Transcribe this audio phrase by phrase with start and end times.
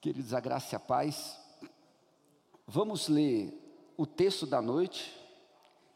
[0.00, 1.36] Queridos, a graça e a paz.
[2.68, 3.52] Vamos ler
[3.96, 5.12] o texto da noite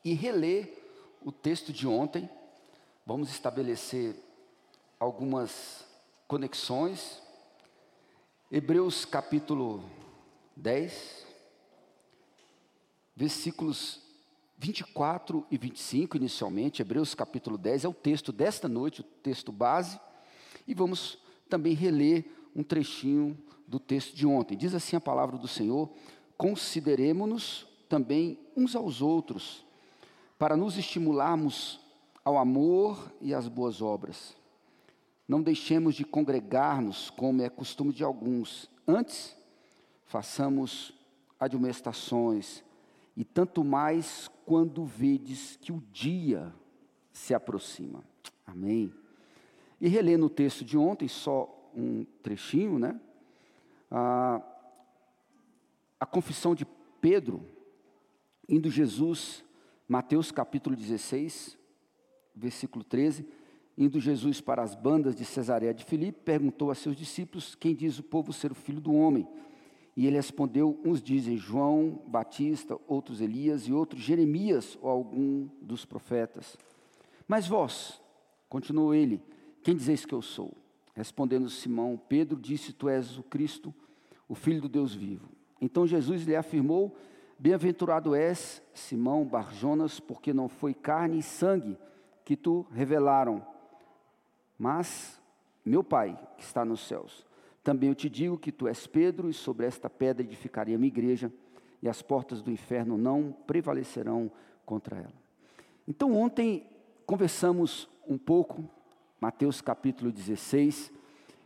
[0.04, 0.76] e reler
[1.24, 2.28] o texto de ontem.
[3.06, 4.16] Vamos estabelecer
[4.98, 5.86] algumas
[6.26, 7.22] conexões.
[8.50, 9.88] Hebreus capítulo
[10.56, 11.24] 10,
[13.14, 14.00] versículos
[14.58, 16.82] 24 e 25, inicialmente.
[16.82, 20.00] Hebreus capítulo 10 é o texto desta noite, o texto base.
[20.66, 23.38] E vamos também reler um trechinho
[23.72, 24.54] do texto de ontem.
[24.54, 25.88] Diz assim a palavra do Senhor:
[26.36, 29.64] Consideremos-nos também uns aos outros,
[30.38, 31.80] para nos estimularmos
[32.22, 34.36] ao amor e às boas obras.
[35.26, 38.68] Não deixemos de congregar-nos, como é costume de alguns.
[38.86, 39.34] Antes,
[40.04, 40.92] façamos
[41.40, 42.62] admoestações,
[43.16, 46.52] e tanto mais quando vedes que o dia
[47.10, 48.04] se aproxima.
[48.46, 48.92] Amém.
[49.80, 53.00] E relendo o texto de ontem, só um trechinho, né?
[53.92, 54.40] A,
[56.00, 56.66] a confissão de
[57.00, 57.46] Pedro,
[58.48, 59.44] indo Jesus,
[59.86, 61.58] Mateus capítulo 16,
[62.34, 63.28] versículo 13,
[63.76, 67.98] indo Jesus para as bandas de Cesareia de Filipe, perguntou a seus discípulos: Quem diz
[67.98, 69.28] o povo ser o filho do homem?
[69.94, 75.84] E ele respondeu: Uns dizem João Batista, outros Elias e outros Jeremias ou algum dos
[75.84, 76.56] profetas.
[77.28, 78.00] Mas vós,
[78.48, 79.22] continuou ele,
[79.62, 80.56] quem dizeis que eu sou?
[80.94, 83.74] Respondendo Simão, Pedro disse: Tu és o Cristo,
[84.28, 85.28] o Filho do Deus vivo.
[85.60, 86.96] Então Jesus lhe afirmou:
[87.38, 91.76] Bem-aventurado és, Simão Barjonas, porque não foi carne e sangue
[92.24, 93.44] que tu revelaram,
[94.58, 95.20] mas
[95.64, 97.26] meu Pai que está nos céus.
[97.62, 100.88] Também eu te digo que tu és Pedro, e sobre esta pedra edificarei a minha
[100.88, 101.32] igreja,
[101.80, 104.30] e as portas do inferno não prevalecerão
[104.64, 105.22] contra ela.
[105.86, 106.66] Então, ontem
[107.06, 108.68] conversamos um pouco,
[109.20, 110.92] Mateus capítulo 16,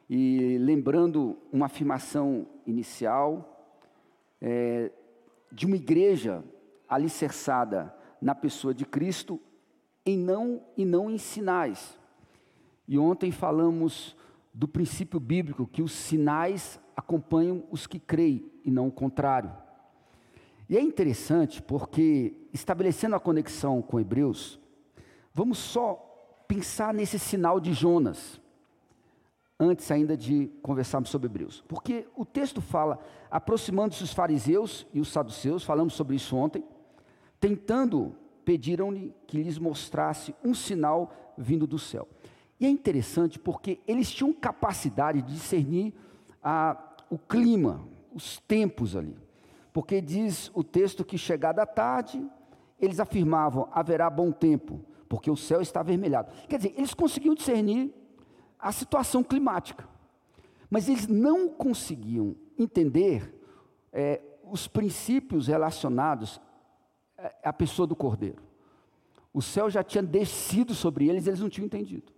[0.09, 3.75] e lembrando uma afirmação inicial
[4.41, 4.93] é,
[5.51, 6.45] de uma igreja
[6.89, 9.41] alicerçada na pessoa de Cristo
[10.05, 11.99] em não e não em sinais.
[12.87, 14.17] E ontem falamos
[14.55, 19.53] do princípio bíblico que os sinais acompanham os que creem e não o contrário.
[20.69, 24.59] E é interessante porque, estabelecendo a conexão com Hebreus,
[25.33, 25.95] vamos só
[26.49, 28.41] pensar nesse sinal de Jonas
[29.59, 31.65] antes ainda de conversarmos sobre Hebreus.
[31.67, 32.99] Porque o texto fala,
[33.31, 36.63] aproximando-se os fariseus e os saduceus, falamos sobre isso ontem,
[37.41, 38.15] tentando,
[38.45, 42.07] pediram-lhe que lhes mostrasse um sinal vindo do céu.
[42.61, 45.95] E é interessante porque eles tinham capacidade de discernir
[46.43, 46.77] a,
[47.11, 49.17] o clima, os tempos ali.
[49.73, 52.25] Porque diz o texto que chegada a tarde,
[52.81, 56.33] eles afirmavam, haverá bom tempo, porque o céu está avermelhado.
[56.49, 57.93] Quer dizer, eles conseguiam discernir
[58.59, 59.89] a situação climática.
[60.69, 63.35] Mas eles não conseguiam entender
[63.93, 66.41] é, os princípios relacionados
[67.43, 68.43] à pessoa do cordeiro.
[69.33, 72.13] O céu já tinha descido sobre eles, eles não tinham entendido.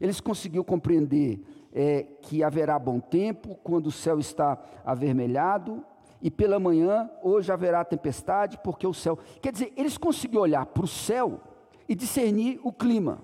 [0.00, 1.40] Eles conseguiam compreender
[1.72, 5.84] é, que haverá bom tempo, quando o céu está avermelhado,
[6.22, 9.18] e pela manhã, hoje haverá tempestade, porque o céu.
[9.42, 11.40] Quer dizer, eles conseguiam olhar para o céu
[11.88, 13.20] e discernir o clima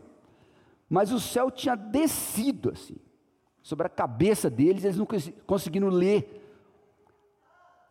[0.90, 2.96] mas o céu tinha descido assim,
[3.62, 5.06] sobre a cabeça deles, eles não
[5.46, 6.36] conseguiram ler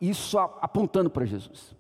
[0.02, 1.74] isso apontando para Jesus.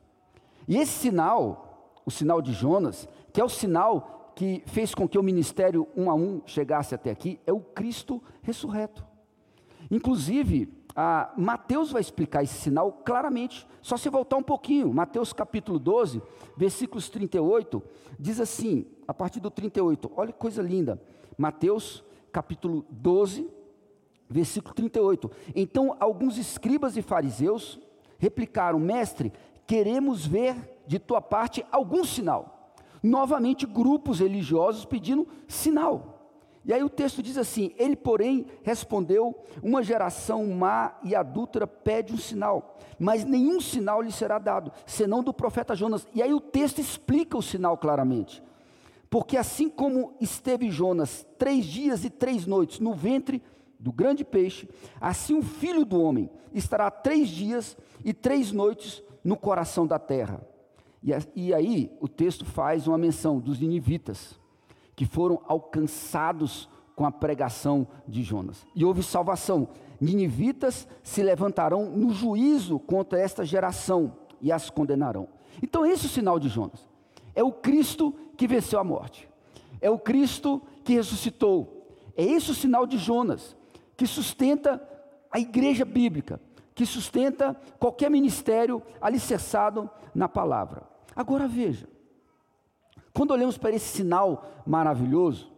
[0.65, 5.19] E esse sinal, o sinal de Jonas, que é o sinal que fez com que
[5.19, 9.05] o ministério um a um chegasse até aqui, é o Cristo ressurreto.
[9.91, 14.93] Inclusive, a Mateus vai explicar esse sinal claramente, só se voltar um pouquinho.
[14.93, 16.21] Mateus capítulo 12,
[16.57, 17.81] versículos 38,
[18.19, 20.11] diz assim: a partir do 38.
[20.13, 21.01] Olha que coisa linda.
[21.37, 23.49] Mateus, capítulo 12,
[24.29, 25.31] versículo 38.
[25.55, 27.79] Então, alguns escribas e fariseus
[28.17, 29.31] replicaram: Mestre,
[29.65, 32.73] queremos ver de tua parte algum sinal.
[33.01, 36.18] Novamente, grupos religiosos pedindo sinal.
[36.69, 42.13] E aí o texto diz assim: Ele, porém, respondeu: Uma geração má e adúltera pede
[42.13, 46.07] um sinal, mas nenhum sinal lhe será dado, senão do profeta Jonas.
[46.13, 48.43] E aí o texto explica o sinal claramente.
[49.09, 53.41] Porque assim como esteve Jonas três dias e três noites no ventre
[53.79, 54.69] do grande peixe,
[55.01, 57.75] assim o filho do homem estará três dias
[58.05, 60.39] e três noites no coração da terra.
[61.35, 64.38] E, aí o texto faz uma menção dos ninivitas,
[64.99, 68.67] que foram alcançados com a pregação de Jonas.
[68.75, 69.69] E houve salvação.
[69.97, 74.11] Ninivitas se levantarão no juízo contra esta geração
[74.41, 75.29] e as condenarão.
[75.63, 76.85] Então, esse é o sinal de Jonas.
[77.33, 79.29] É o Cristo que venceu a morte.
[79.79, 81.87] É o Cristo que ressuscitou.
[82.13, 83.55] É esse o sinal de Jonas,
[83.95, 84.85] que sustenta
[85.31, 86.41] a igreja bíblica,
[86.75, 90.83] que sustenta qualquer ministério alicerçado na palavra.
[91.15, 91.87] Agora veja,
[93.13, 95.51] quando olhamos para esse sinal maravilhoso,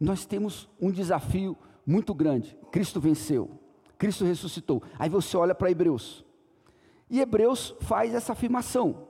[0.00, 1.56] nós temos um desafio
[1.86, 2.56] muito grande.
[2.70, 3.50] Cristo venceu,
[3.96, 4.82] Cristo ressuscitou.
[4.98, 6.24] Aí você olha para Hebreus,
[7.08, 9.08] e Hebreus faz essa afirmação: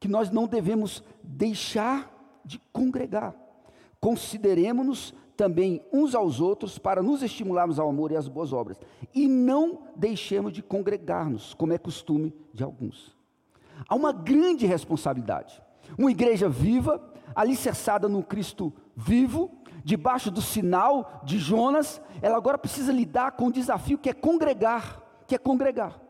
[0.00, 3.34] que nós não devemos deixar de congregar.
[4.00, 8.80] Consideremos-nos também uns aos outros para nos estimularmos ao amor e às boas obras.
[9.14, 13.16] E não deixemos de congregar-nos, como é costume de alguns.
[13.88, 15.62] Há uma grande responsabilidade.
[15.98, 17.00] Uma igreja viva,
[17.34, 19.50] alicerçada no Cristo vivo,
[19.84, 25.02] debaixo do sinal de Jonas, ela agora precisa lidar com o desafio que é congregar,
[25.26, 26.00] que é congregar.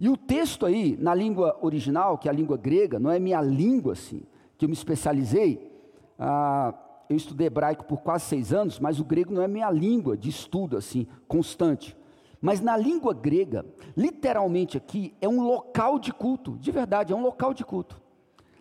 [0.00, 3.40] E o texto aí, na língua original, que é a língua grega, não é minha
[3.40, 4.22] língua assim,
[4.56, 5.70] que eu me especializei,
[6.18, 6.74] ah,
[7.08, 10.28] eu estudei hebraico por quase seis anos, mas o grego não é minha língua de
[10.28, 11.96] estudo assim, constante.
[12.40, 13.66] Mas na língua grega,
[13.96, 18.00] literalmente aqui, é um local de culto, de verdade, é um local de culto.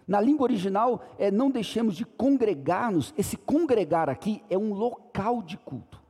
[0.10, 5.56] Na língua original, é não deixemos de congregar-nos, esse congregar aqui é um local de
[5.56, 6.02] culto.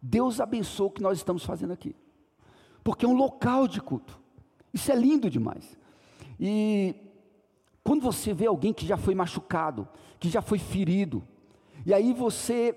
[0.00, 1.94] Deus abençoe o que nós estamos fazendo aqui,
[2.82, 4.18] porque é um local de culto.
[4.72, 5.76] Isso é lindo demais.
[6.40, 6.94] E
[7.84, 9.86] quando você vê alguém que já foi machucado,
[10.18, 11.22] que já foi ferido,
[11.84, 12.74] e aí você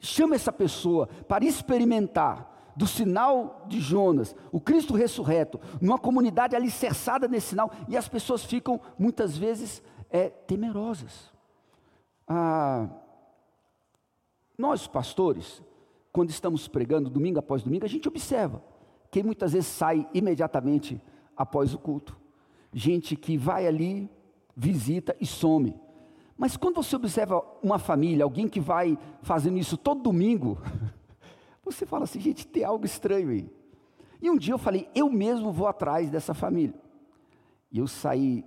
[0.00, 7.28] chama essa pessoa para experimentar do sinal de Jonas, o Cristo ressurreto, numa comunidade alicerçada
[7.28, 9.82] nesse sinal, e as pessoas ficam muitas vezes
[10.14, 11.32] é, temerosas.
[12.28, 12.88] Ah,
[14.56, 15.60] nós, pastores,
[16.12, 18.62] quando estamos pregando domingo após domingo, a gente observa
[19.10, 21.02] quem muitas vezes sai imediatamente
[21.36, 22.16] após o culto.
[22.72, 24.08] Gente que vai ali,
[24.56, 25.74] visita e some.
[26.38, 30.58] Mas quando você observa uma família, alguém que vai fazendo isso todo domingo,
[31.64, 33.50] você fala assim, gente, tem algo estranho aí.
[34.22, 36.80] E um dia eu falei, eu mesmo vou atrás dessa família.
[37.72, 38.44] E eu saí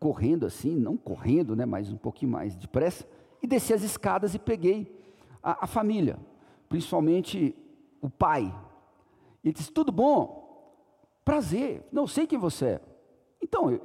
[0.00, 3.06] correndo assim, não correndo, né, mas um pouquinho mais depressa,
[3.42, 4.90] e desci as escadas e peguei
[5.42, 6.18] a, a família,
[6.68, 7.54] principalmente
[8.00, 8.52] o pai.
[9.44, 10.40] Ele disse: Tudo bom?
[11.24, 12.80] Prazer, não sei quem você é.
[13.40, 13.80] Então, eu,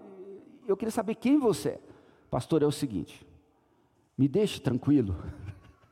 [0.68, 1.80] eu queria saber quem você é.
[2.32, 3.26] Pastor, é o seguinte,
[4.18, 5.16] me deixe tranquilo.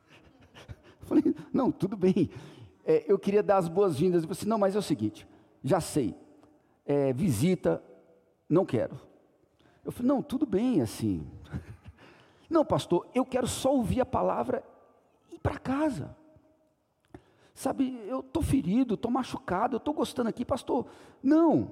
[1.03, 1.23] Falei,
[1.53, 2.29] não, tudo bem.
[2.85, 4.23] É, eu queria dar as boas-vindas.
[4.23, 5.27] Ele falou assim, não, mas é o seguinte,
[5.63, 6.15] já sei.
[6.85, 7.81] É, visita,
[8.49, 8.99] não quero.
[9.83, 11.27] Eu falei, não, tudo bem assim.
[12.49, 14.63] Não, pastor, eu quero só ouvir a palavra
[15.31, 16.15] e ir para casa.
[17.53, 20.85] Sabe, eu estou ferido, estou machucado, eu estou gostando aqui, pastor.
[21.21, 21.71] Não.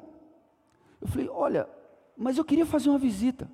[1.00, 1.70] Eu falei, olha,
[2.18, 3.50] mas eu queria fazer uma visita.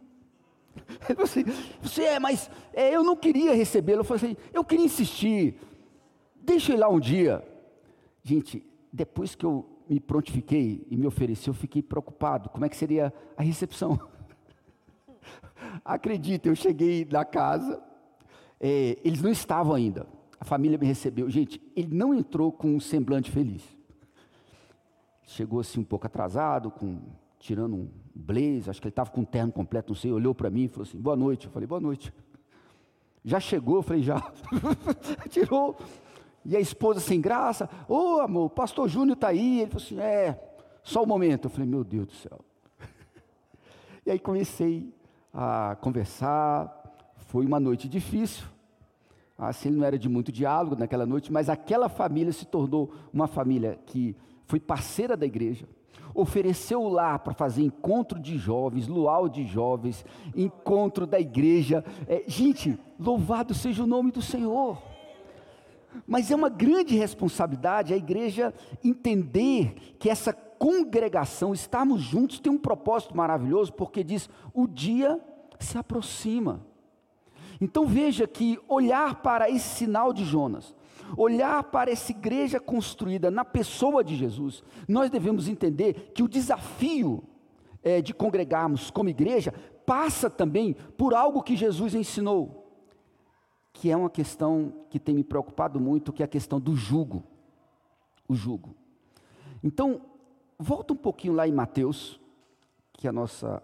[0.76, 1.44] Ele falou assim,
[1.82, 4.02] você é, mas é, eu não queria recebê-lo.
[4.02, 5.60] Eu falei assim, eu queria insistir.
[6.36, 7.46] Deixa ir lá um dia.
[8.24, 12.50] Gente, depois que eu me prontifiquei e me ofereci, eu fiquei preocupado.
[12.50, 14.00] Como é que seria a recepção?
[15.84, 17.82] Acredita, eu cheguei na casa,
[18.60, 20.08] é, eles não estavam ainda.
[20.40, 21.30] A família me recebeu.
[21.30, 23.64] Gente, ele não entrou com um semblante feliz.
[25.24, 27.00] Chegou assim um pouco atrasado, com
[27.40, 30.50] tirando um blazer, acho que ele estava com um terno completo, não sei, olhou para
[30.50, 31.46] mim e falou assim: boa noite.
[31.46, 32.14] Eu falei, boa noite.
[33.24, 33.78] Já chegou?
[33.78, 34.22] Eu falei, já.
[35.30, 35.78] Tirou.
[36.46, 39.62] E a esposa sem graça, ô oh, amor, o pastor Júnior está aí.
[39.62, 40.40] Ele falou assim: é,
[40.84, 41.46] só um momento.
[41.46, 42.40] Eu falei, meu Deus do céu.
[44.06, 44.94] e aí comecei
[45.38, 46.74] a conversar.
[47.28, 48.46] Foi uma noite difícil.
[49.38, 53.78] Assim, não era de muito diálogo naquela noite, mas aquela família se tornou uma família
[53.86, 54.16] que
[54.48, 55.68] foi parceira da igreja,
[56.16, 60.04] ofereceu o lar para fazer encontro de jovens, luau de jovens,
[60.36, 61.86] encontro da igreja.
[62.08, 64.82] É, gente, louvado seja o nome do Senhor.
[66.08, 68.52] Mas é uma grande responsabilidade a igreja
[68.84, 75.20] entender que essa congregação, estarmos juntos, tem um propósito maravilhoso, porque diz: o dia
[75.60, 76.66] se aproxima.
[77.60, 80.76] Então veja que olhar para esse sinal de Jonas,
[81.16, 87.24] olhar para essa igreja construída na pessoa de Jesus, nós devemos entender que o desafio
[87.82, 89.54] é, de congregarmos como igreja
[89.86, 92.70] passa também por algo que Jesus ensinou,
[93.74, 97.24] que é uma questão que tem me preocupado muito, que é a questão do jugo.
[98.28, 98.76] O jugo.
[99.64, 100.02] Então,
[100.58, 102.20] volta um pouquinho lá em Mateus,
[102.94, 103.62] que é a nossa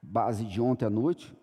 [0.00, 1.34] base de ontem à noite.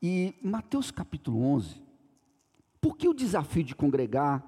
[0.00, 1.82] E Mateus capítulo 11,
[2.80, 4.44] por que o desafio de congregar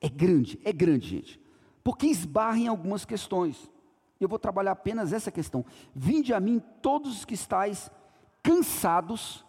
[0.00, 0.60] é grande?
[0.64, 1.40] É grande, gente.
[1.82, 3.70] Porque esbarra em algumas questões.
[4.20, 5.64] Eu vou trabalhar apenas essa questão.
[5.94, 7.90] Vinde a mim todos os que estáis
[8.42, 9.44] cansados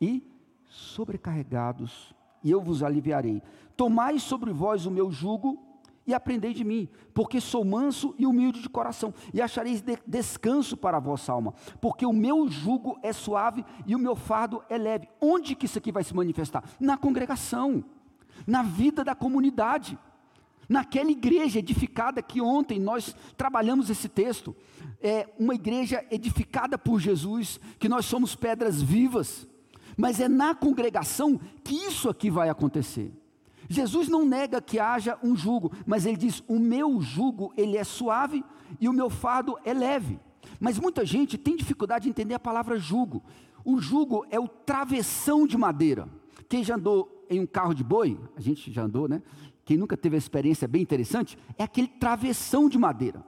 [0.00, 0.22] e
[0.66, 3.42] sobrecarregados, e eu vos aliviarei.
[3.76, 5.67] Tomai sobre vós o meu jugo
[6.08, 10.74] e aprendei de mim, porque sou manso e humilde de coração, e achareis de descanso
[10.74, 14.78] para a vossa alma, porque o meu jugo é suave e o meu fardo é
[14.78, 15.06] leve.
[15.20, 16.64] Onde que isso aqui vai se manifestar?
[16.80, 17.84] Na congregação,
[18.46, 19.98] na vida da comunidade,
[20.66, 24.56] naquela igreja edificada que ontem nós trabalhamos esse texto,
[25.02, 29.46] é uma igreja edificada por Jesus, que nós somos pedras vivas,
[29.94, 33.12] mas é na congregação que isso aqui vai acontecer.
[33.68, 37.84] Jesus não nega que haja um jugo, mas ele diz: "O meu jugo, ele é
[37.84, 38.44] suave
[38.80, 40.18] e o meu fardo é leve".
[40.58, 43.22] Mas muita gente tem dificuldade de entender a palavra jugo.
[43.64, 46.08] O jugo é o travessão de madeira.
[46.48, 49.22] Quem já andou em um carro de boi, a gente já andou, né?
[49.64, 53.22] Quem nunca teve a experiência bem interessante, é aquele travessão de madeira.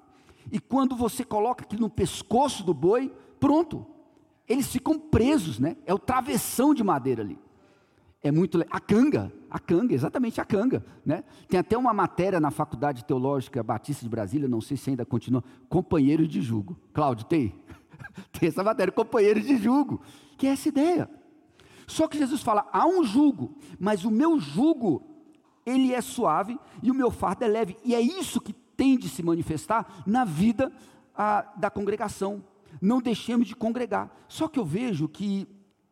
[0.50, 3.86] E quando você coloca aquilo no pescoço do boi, pronto.
[4.48, 5.76] Eles ficam presos, né?
[5.84, 7.38] É o travessão de madeira ali.
[8.22, 11.24] É muito a canga, a canga, exatamente a canga, né?
[11.48, 15.42] Tem até uma matéria na Faculdade Teológica Batista de Brasília, não sei se ainda continua,
[15.68, 16.78] companheiro de jugo.
[16.92, 17.54] Cláudio, tem?
[18.32, 20.00] tem essa matéria, companheiro de jugo,
[20.38, 21.10] que é essa ideia.
[21.86, 25.02] Só que Jesus fala, há um jugo, mas o meu jugo,
[25.66, 27.76] ele é suave e o meu fardo é leve.
[27.84, 30.72] E é isso que tem de se manifestar na vida
[31.16, 32.44] a, da congregação.
[32.80, 34.08] Não deixemos de congregar.
[34.28, 35.48] Só que eu vejo que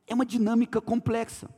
[0.06, 1.50] é uma dinâmica complexa.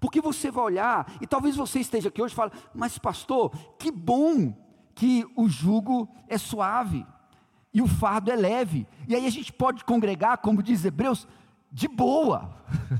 [0.00, 3.90] Porque você vai olhar, e talvez você esteja aqui hoje e fale, mas pastor, que
[3.90, 4.54] bom
[4.94, 7.06] que o jugo é suave
[7.72, 8.86] e o fardo é leve.
[9.06, 11.26] E aí a gente pode congregar, como diz Hebreus,
[11.70, 12.54] de boa,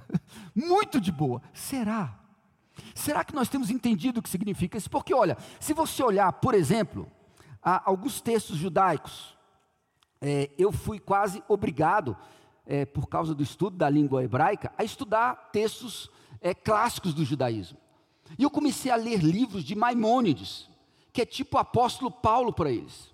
[0.55, 1.43] muito de boa.
[1.52, 2.19] Será?
[2.95, 4.90] Será que nós temos entendido o que significa isso?
[4.90, 7.11] Porque olha, se você olhar, por exemplo,
[7.62, 9.37] alguns textos judaicos,
[10.21, 12.17] é, eu fui quase obrigado,
[12.67, 17.78] é, por causa do estudo da língua hebraica, a estudar textos é, clássicos do judaísmo.
[18.38, 20.68] E eu comecei a ler livros de Maimônides,
[21.12, 23.12] que é tipo o apóstolo Paulo para eles.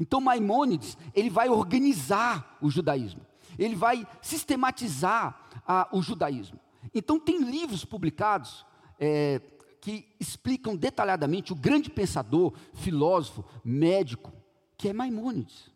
[0.00, 3.20] Então Maimônides, ele vai organizar o judaísmo,
[3.58, 6.58] ele vai sistematizar a, o judaísmo.
[6.94, 8.64] Então tem livros publicados
[8.98, 9.40] é,
[9.80, 14.32] que explicam detalhadamente o grande pensador, filósofo, médico,
[14.76, 15.70] que é Maimônides.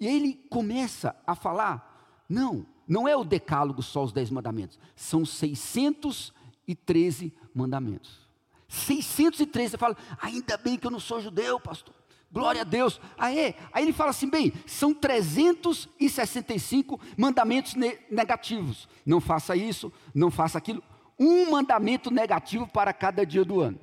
[0.00, 5.24] E ele começa a falar, não, não é o decálogo só os dez mandamentos, são
[5.24, 8.26] 613 mandamentos.
[8.68, 11.94] 613, você fala, ainda bem que eu não sou judeu, pastor.
[12.30, 13.00] Glória a Deus.
[13.16, 18.88] Aí, aí ele fala assim: bem, são 365 mandamentos ne negativos.
[19.06, 20.82] Não faça isso, não faça aquilo.
[21.18, 23.78] Um mandamento negativo para cada dia do ano.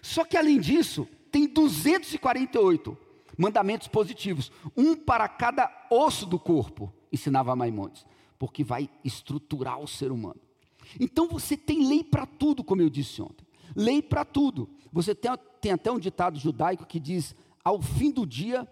[0.00, 2.96] Só que além disso, tem 248
[3.36, 8.06] mandamentos positivos, um para cada osso do corpo, ensinava Maimonides
[8.38, 10.40] porque vai estruturar o ser humano.
[10.98, 13.46] Então você tem lei para tudo, como eu disse ontem.
[13.74, 14.68] Lei para tudo.
[14.92, 18.68] Você tem, tem até um ditado judaico que diz: ao fim do dia,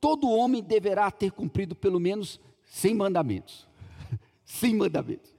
[0.00, 3.66] todo homem deverá ter cumprido pelo menos 100 mandamentos.
[4.44, 5.34] 100 mandamentos.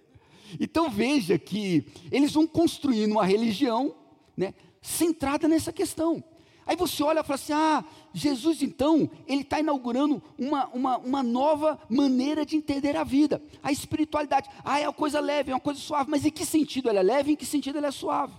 [0.59, 3.95] Então veja que eles vão construindo uma religião
[4.35, 6.23] né, centrada nessa questão.
[6.67, 7.83] Aí você olha e fala assim: ah,
[8.13, 13.71] Jesus então, ele está inaugurando uma, uma, uma nova maneira de entender a vida, a
[13.71, 14.49] espiritualidade.
[14.63, 17.03] Ah, é uma coisa leve, é uma coisa suave, mas em que sentido ela é
[17.03, 18.33] leve em que sentido ela é suave?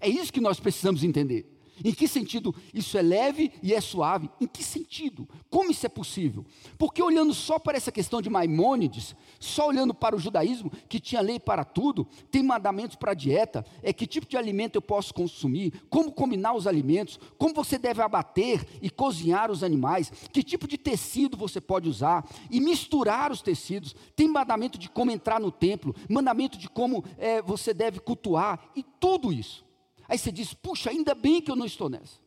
[0.00, 1.59] É isso que nós precisamos entender.
[1.84, 4.30] Em que sentido isso é leve e é suave?
[4.40, 5.28] Em que sentido?
[5.48, 6.44] Como isso é possível?
[6.78, 11.20] Porque olhando só para essa questão de Maimônides, só olhando para o judaísmo, que tinha
[11.20, 15.14] lei para tudo, tem mandamentos para a dieta, é que tipo de alimento eu posso
[15.14, 20.68] consumir, como combinar os alimentos, como você deve abater e cozinhar os animais, que tipo
[20.68, 25.50] de tecido você pode usar e misturar os tecidos, tem mandamento de como entrar no
[25.50, 29.69] templo, mandamento de como é, você deve cultuar e tudo isso.
[30.10, 32.18] Aí você diz: puxa, ainda bem que eu não estou nessa.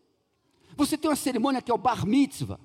[0.77, 2.57] Você tem uma cerimônia que é o bar mitzvah,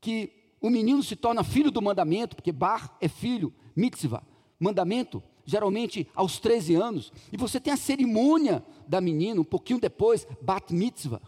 [0.00, 4.22] que o menino se torna filho do mandamento, porque bar é filho, mitzvah,
[4.58, 7.12] mandamento, geralmente aos 13 anos.
[7.32, 11.20] E você tem a cerimônia da menina, um pouquinho depois, bat mitzvah.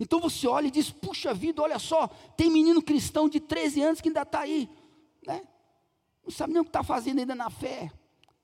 [0.00, 4.00] Então você olha e diz: puxa vida, olha só, tem menino cristão de 13 anos
[4.00, 4.66] que ainda está aí,
[5.26, 5.42] né?
[6.24, 7.92] não sabe nem o que está fazendo ainda na fé.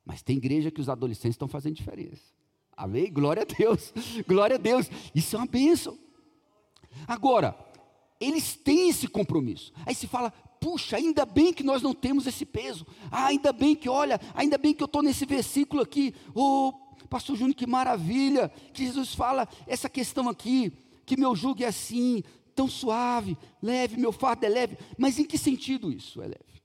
[0.04, 2.39] Mas tem igreja que os adolescentes estão fazendo diferença.
[2.80, 3.12] Amém?
[3.12, 3.92] Glória a Deus.
[4.26, 4.90] Glória a Deus.
[5.14, 5.98] Isso é uma bênção.
[7.06, 7.54] Agora,
[8.18, 9.70] eles têm esse compromisso.
[9.84, 12.86] Aí se fala, puxa, ainda bem que nós não temos esse peso.
[13.10, 16.14] Ah, ainda bem que, olha, ainda bem que eu estou nesse versículo aqui.
[16.34, 16.72] Oh,
[17.10, 18.48] pastor Júnior, que maravilha.
[18.72, 20.72] Que Jesus fala essa questão aqui,
[21.04, 24.78] que meu jugo é assim, tão suave, leve, meu fardo é leve.
[24.96, 26.62] Mas em que sentido isso é leve?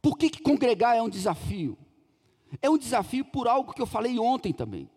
[0.00, 1.76] Por que, que congregar é um desafio?
[2.60, 4.88] É um desafio por algo que eu falei ontem também.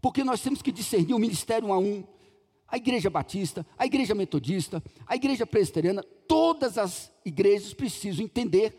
[0.00, 2.04] Porque nós temos que discernir o ministério um a um.
[2.66, 8.74] a igreja batista, a igreja metodista, a igreja presbiteriana, todas as igrejas precisam entender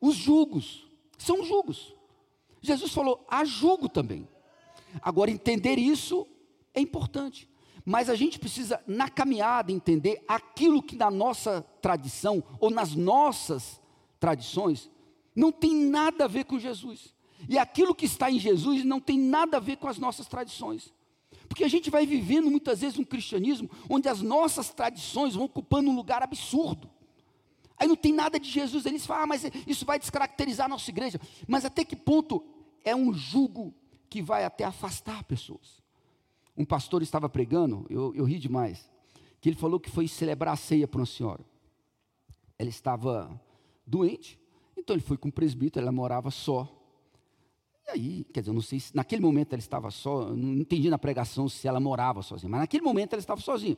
[0.00, 0.86] os julgos.
[1.18, 1.94] São julgos.
[2.60, 4.26] Jesus falou, há julgo também.
[5.02, 6.26] Agora, entender isso
[6.74, 7.48] é importante.
[7.84, 13.80] Mas a gente precisa, na caminhada, entender aquilo que na nossa tradição, ou nas nossas
[14.18, 14.90] tradições,
[15.34, 17.14] não tem nada a ver com Jesus.
[17.48, 20.92] E aquilo que está em Jesus não tem nada a ver com as nossas tradições.
[21.48, 25.90] Porque a gente vai vivendo muitas vezes um cristianismo onde as nossas tradições vão ocupando
[25.90, 26.90] um lugar absurdo.
[27.78, 30.90] Aí não tem nada de Jesus, eles falam, ah, mas isso vai descaracterizar a nossa
[30.90, 31.20] igreja.
[31.46, 32.42] Mas até que ponto
[32.82, 33.74] é um jugo
[34.08, 35.82] que vai até afastar pessoas?
[36.56, 38.88] Um pastor estava pregando, eu, eu ri demais,
[39.40, 41.44] que ele falou que foi celebrar a ceia para uma senhora.
[42.58, 43.38] Ela estava
[43.86, 44.40] doente,
[44.74, 46.72] então ele foi com o presbítero, ela morava só.
[47.88, 50.90] E aí, quer dizer, eu não sei se naquele momento ela estava só, não entendi
[50.90, 53.76] na pregação se ela morava sozinha, mas naquele momento ela estava sozinha.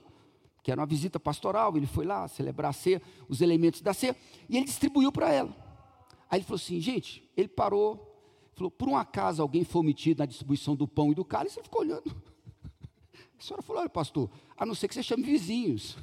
[0.63, 4.17] Que era uma visita pastoral, ele foi lá celebrar a ceia, os elementos da ceia,
[4.49, 5.55] e ele distribuiu para ela.
[6.31, 8.19] Aí ele falou assim, gente, ele parou,
[8.55, 11.65] falou, por um acaso alguém foi omitido na distribuição do pão e do cálice, ele
[11.65, 12.11] ficou olhando.
[13.39, 15.99] A senhora falou, olha pastor, a não ser que você chame vizinhos.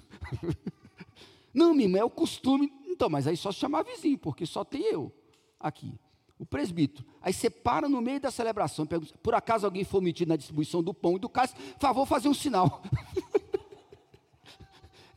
[1.52, 4.84] não, minha irmã, é o costume, então, mas aí só chamar vizinho, porque só tem
[4.84, 5.12] eu
[5.60, 5.98] aqui
[6.38, 7.06] o presbítero.
[7.22, 10.84] Aí você para no meio da celebração, pergunta, por acaso alguém foi omitido na distribuição
[10.84, 12.82] do pão e do cálice, favor fazer um sinal.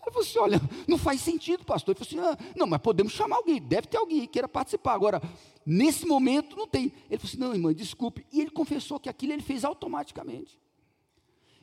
[0.01, 1.95] Aí você olha, não faz sentido, pastor.
[1.95, 4.95] Ele falou assim, ah, não, mas podemos chamar alguém, deve ter alguém que queira participar.
[4.95, 5.21] Agora,
[5.67, 6.93] nesse momento não tem.
[7.11, 8.27] Ele falou assim, não, irmã, desculpe.
[8.33, 10.59] E ele confessou que aquilo ele fez automaticamente.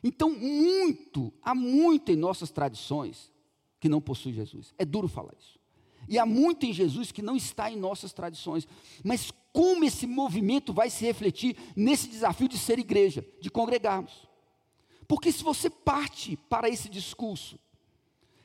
[0.02, 3.32] Então, muito, há muito em nossas tradições
[3.80, 4.72] que não possui Jesus.
[4.78, 5.55] É duro falar isso.
[6.08, 8.66] E há muito em Jesus que não está em nossas tradições.
[9.04, 14.28] Mas como esse movimento vai se refletir nesse desafio de ser igreja, de congregarmos?
[15.08, 17.58] Porque se você parte para esse discurso,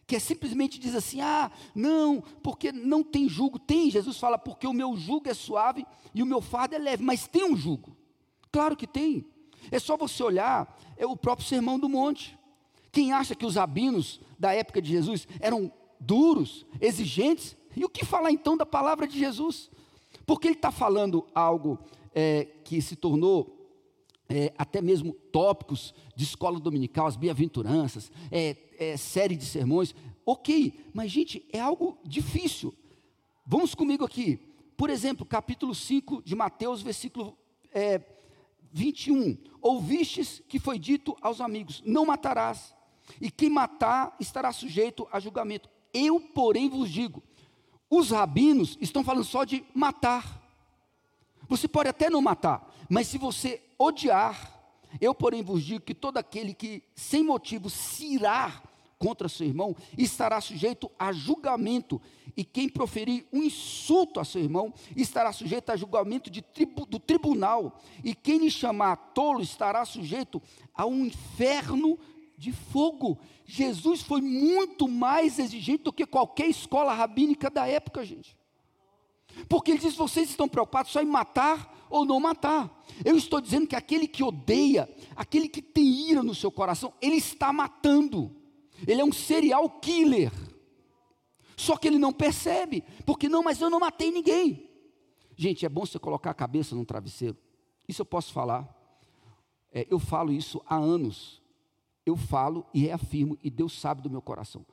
[0.06, 3.58] que é simplesmente diz assim: ah, não, porque não tem jugo.
[3.58, 7.04] Tem, Jesus fala, porque o meu jugo é suave e o meu fardo é leve,
[7.04, 7.96] mas tem um jugo.
[8.52, 9.26] Claro que tem.
[9.72, 12.38] É só você olhar, é o próprio Sermão do Monte.
[12.92, 15.72] Quem acha que os rabinos da época de Jesus eram
[16.02, 17.56] duros, exigentes.
[17.76, 19.70] E o que falar então da palavra de Jesus?
[20.26, 21.80] Porque ele está falando algo
[22.14, 23.58] é, que se tornou
[24.28, 29.94] é, até mesmo tópicos de escola dominical, as bem-aventuranças, é, é, série de sermões.
[30.26, 32.74] Ok, mas gente, é algo difícil.
[33.46, 34.40] Vamos comigo aqui.
[34.76, 37.38] Por exemplo, capítulo 5 de Mateus, versículo
[37.74, 38.02] é,
[38.72, 39.38] 21.
[39.62, 42.74] Ouvistes que foi dito aos amigos: Não matarás,
[43.20, 45.70] e quem matar estará sujeito a julgamento.
[45.94, 47.22] Eu, porém, vos digo:
[47.90, 50.42] os rabinos estão falando só de matar.
[51.48, 54.60] Você pode até não matar, mas se você odiar,
[55.00, 58.62] eu, porém, vos digo que todo aquele que sem motivo se irá
[59.02, 62.00] contra seu irmão estará sujeito a julgamento,
[62.38, 67.82] e quem proferir um insulto a seu irmão estará sujeito a julgamento tribu, do tribunal,
[68.04, 70.42] e quem lhe chamar tolo estará sujeito
[70.74, 71.98] a um inferno
[72.42, 73.20] de fogo.
[73.46, 78.36] Jesus foi muito mais exigente do que qualquer escola rabínica da época, gente.
[79.48, 82.84] Porque ele diz: vocês estão preocupados só em matar ou não matar.
[83.06, 87.18] Eu estou dizendo que aquele que odeia, aquele que tem ira no seu coração, ele
[87.18, 88.36] está matando.
[88.88, 90.32] Ele é um serial killer.
[91.56, 94.68] Só que ele não percebe, porque não, mas eu não matei ninguém.
[95.36, 97.38] Gente, é bom você colocar a cabeça num travesseiro.
[97.88, 98.68] Isso eu posso falar.
[99.72, 101.41] É, eu falo isso há anos
[102.06, 104.66] eu falo e reafirmo, e Deus sabe do meu coração.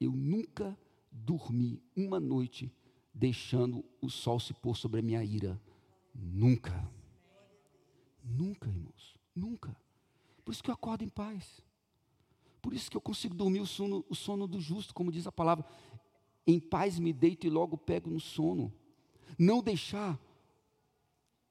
[0.00, 0.76] Eu nunca
[1.10, 2.72] dormi uma noite
[3.14, 5.60] deixando o sol se pôr sobre a minha ira.
[6.14, 6.88] Nunca.
[8.24, 9.16] Nunca, irmãos.
[9.34, 9.76] Nunca.
[10.44, 11.62] Por isso que eu acordo em paz.
[12.60, 15.32] Por isso que eu consigo dormir o sono, o sono do justo, como diz a
[15.32, 15.64] palavra.
[16.46, 18.72] Em paz me deito e logo pego no sono.
[19.38, 20.18] Não deixar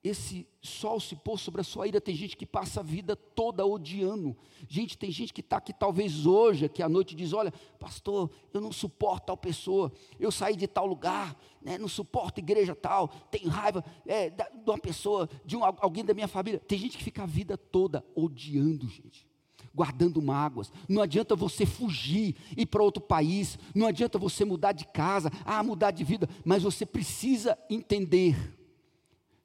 [0.04, 2.02] esse sol se pôr sobre a sua ira.
[2.02, 4.36] Tem gente que passa a vida toda odiando.
[4.68, 8.60] Gente, tem gente que está aqui talvez hoje, aqui à noite, diz: Olha, pastor, eu
[8.60, 9.92] não suporto tal pessoa.
[10.20, 13.10] Eu saí de tal lugar, né, não suporto igreja tal.
[13.30, 16.60] Tenho raiva é, de uma pessoa, de um, alguém da minha família.
[16.60, 19.30] Tem gente que fica a vida toda odiando, gente.
[19.74, 24.86] Guardando mágoas, não adianta você fugir, ir para outro país, não adianta você mudar de
[24.86, 28.36] casa, ah, mudar de vida, mas você precisa entender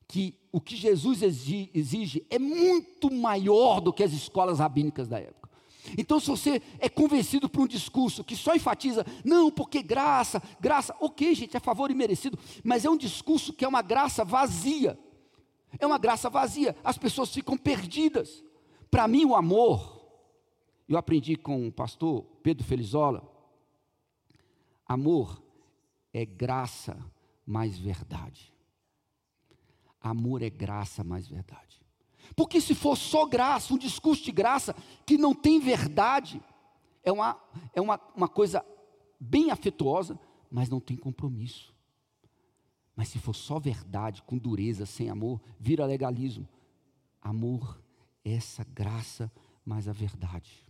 [0.08, 5.50] que o que Jesus exige é muito maior do que as escolas rabínicas da época.
[5.96, 10.94] Então, se você é convencido por um discurso que só enfatiza, não, porque graça, graça,
[11.00, 14.98] ok, gente, é favor imerecido, mas é um discurso que é uma graça vazia.
[15.78, 18.42] É uma graça vazia, as pessoas ficam perdidas.
[18.90, 20.00] Para mim, o amor,
[20.88, 23.28] eu aprendi com o pastor Pedro Felizola,
[24.86, 25.42] amor
[26.12, 26.96] é graça
[27.44, 28.55] mais verdade.
[30.06, 31.80] Amor é graça mais verdade.
[32.34, 36.40] Porque se for só graça, um discurso de graça que não tem verdade,
[37.02, 37.40] é uma,
[37.72, 38.64] é uma, uma coisa
[39.18, 40.18] bem afetuosa,
[40.50, 41.74] mas não tem compromisso.
[42.94, 46.48] Mas se for só verdade, com dureza, sem amor, vira legalismo.
[47.20, 47.80] Amor
[48.24, 49.30] é essa graça
[49.64, 50.66] mais a verdade.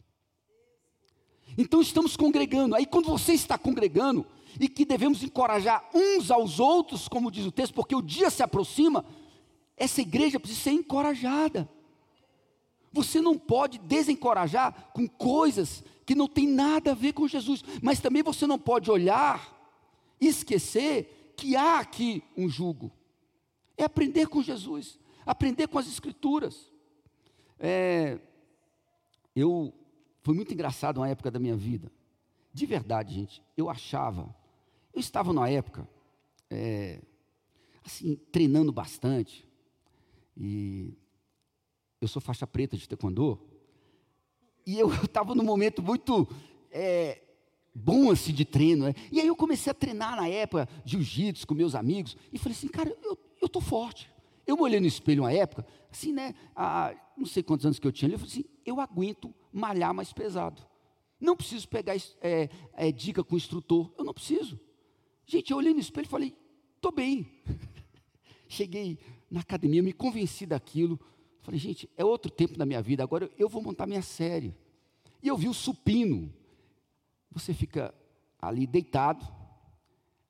[1.57, 2.75] Então estamos congregando.
[2.75, 4.27] Aí quando você está congregando
[4.59, 8.43] e que devemos encorajar uns aos outros, como diz o texto, porque o dia se
[8.43, 9.05] aproxima,
[9.77, 11.69] essa igreja precisa ser encorajada.
[12.93, 18.01] Você não pode desencorajar com coisas que não tem nada a ver com Jesus, mas
[18.01, 19.55] também você não pode olhar
[20.21, 22.91] e esquecer que há aqui um jugo.
[23.77, 26.73] É aprender com Jesus, aprender com as Escrituras.
[27.59, 28.19] É,
[29.35, 29.73] eu
[30.23, 31.93] foi muito engraçado uma época da minha vida.
[32.53, 34.35] De verdade, gente, eu achava.
[34.95, 35.87] Eu estava numa época,
[36.49, 37.03] é,
[37.85, 39.46] assim, treinando bastante.
[40.37, 40.95] E
[42.01, 43.41] eu sou faixa preta de taekwondo.
[44.67, 46.29] E eu estava num momento muito
[46.71, 47.23] é,
[47.75, 48.87] bom assim de treino.
[48.87, 48.95] Né?
[49.11, 52.17] E aí eu comecei a treinar na época jiu-jitsu com meus amigos.
[52.33, 54.11] E falei assim, cara, eu estou forte.
[54.47, 56.33] Eu me olhei no espelho uma época, assim, né?
[56.55, 60.13] Há, não sei quantos anos que eu tinha eu falei assim, eu aguento malhar mais
[60.13, 60.63] pesado.
[61.19, 64.61] Não preciso pegar é, é, dica com o instrutor, eu não preciso.
[65.27, 66.37] Gente, eu olhei no espelho e falei,
[66.77, 67.27] estou bem.
[68.49, 68.99] Cheguei
[69.31, 70.99] na academia, me convenci daquilo.
[71.43, 74.55] Falei, gente, é outro tempo da minha vida, agora eu vou montar minha série.
[75.23, 76.33] E eu vi o supino.
[77.31, 77.95] Você fica
[78.41, 79.27] ali deitado,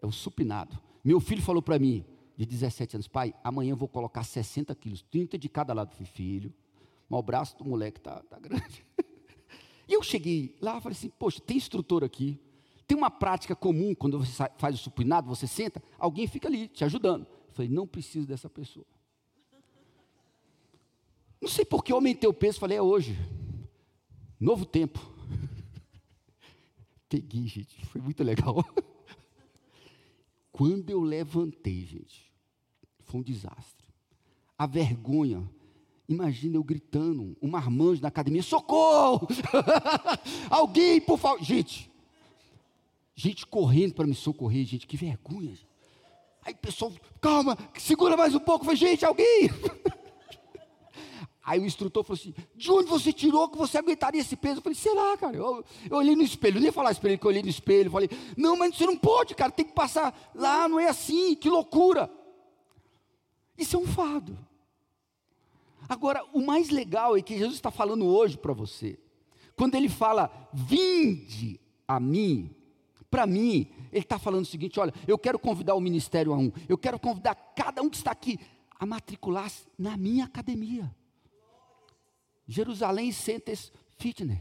[0.00, 0.78] é o supinado.
[1.04, 2.04] Meu filho falou para mim,
[2.36, 5.94] de 17 anos, pai, amanhã eu vou colocar 60 quilos, 30 de cada lado.
[5.94, 6.52] Filho,
[7.08, 8.84] mas o braço do moleque tá, tá grande.
[9.88, 12.40] e eu cheguei lá falei assim, poxa, tem instrutor aqui.
[12.86, 16.84] Tem uma prática comum, quando você faz o supinado, você senta, alguém fica ali te
[16.84, 17.26] ajudando.
[17.56, 18.84] Falei, não preciso dessa pessoa.
[21.40, 23.16] Não sei por que eu aumentei o peso, falei, é hoje.
[24.38, 25.00] Novo tempo.
[27.08, 28.62] Peguei, gente, foi muito legal.
[30.52, 32.30] Quando eu levantei, gente,
[32.98, 33.86] foi um desastre.
[34.58, 35.50] A vergonha.
[36.06, 39.26] Imagina eu gritando, um marmanjo na academia, socorro!
[40.50, 41.42] Alguém, por favor.
[41.42, 41.90] Gente,
[43.14, 45.54] gente correndo para me socorrer, gente, que vergonha.
[45.54, 45.75] Gente.
[46.46, 48.64] Aí o pessoal, calma, segura mais um pouco.
[48.64, 49.50] falei, gente, alguém.
[51.42, 54.58] Aí o instrutor falou assim: de onde você tirou que você aguentaria esse peso?
[54.58, 55.36] Eu falei, sei lá, cara.
[55.36, 57.48] Eu, eu olhei no espelho, eu nem falar isso para ele que eu olhei no
[57.48, 57.90] espelho.
[57.90, 61.50] Falei, não, mas você não pode, cara, tem que passar lá, não é assim, que
[61.50, 62.08] loucura.
[63.58, 64.38] Isso é um fado.
[65.88, 68.96] Agora, o mais legal é que Jesus está falando hoje para você.
[69.56, 72.54] Quando ele fala, vinde a mim,
[73.10, 76.52] para mim, ele está falando o seguinte: olha, eu quero convidar o ministério a um,
[76.68, 78.38] eu quero convidar cada um que está aqui
[78.78, 80.94] a matricular-se na minha academia.
[82.46, 84.38] Jerusalém Centers Fitness.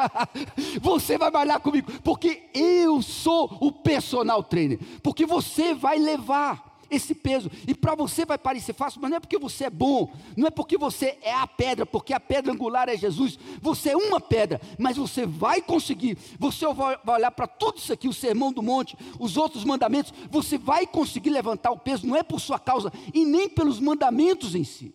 [0.82, 7.14] você vai malhar comigo, porque eu sou o personal trainer, porque você vai levar esse
[7.14, 7.50] peso.
[7.66, 10.50] E para você vai parecer fácil, mas não é porque você é bom, não é
[10.50, 13.38] porque você é a pedra, porque a pedra angular é Jesus.
[13.60, 16.16] Você é uma pedra, mas você vai conseguir.
[16.38, 20.58] Você vai olhar para tudo isso aqui, o sermão do monte, os outros mandamentos, você
[20.58, 24.64] vai conseguir levantar o peso, não é por sua causa e nem pelos mandamentos em
[24.64, 24.94] si,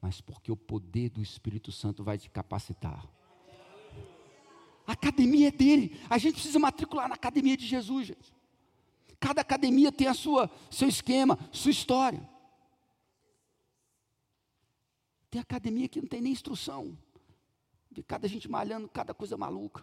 [0.00, 3.06] mas porque o poder do Espírito Santo vai te capacitar.
[4.86, 5.98] A academia é dele.
[6.10, 8.34] A gente precisa matricular na academia de Jesus, gente.
[9.24, 12.28] Cada academia tem a sua seu esquema, sua história.
[15.30, 16.94] Tem academia que não tem nem instrução.
[17.90, 19.82] De cada gente malhando, cada coisa maluca.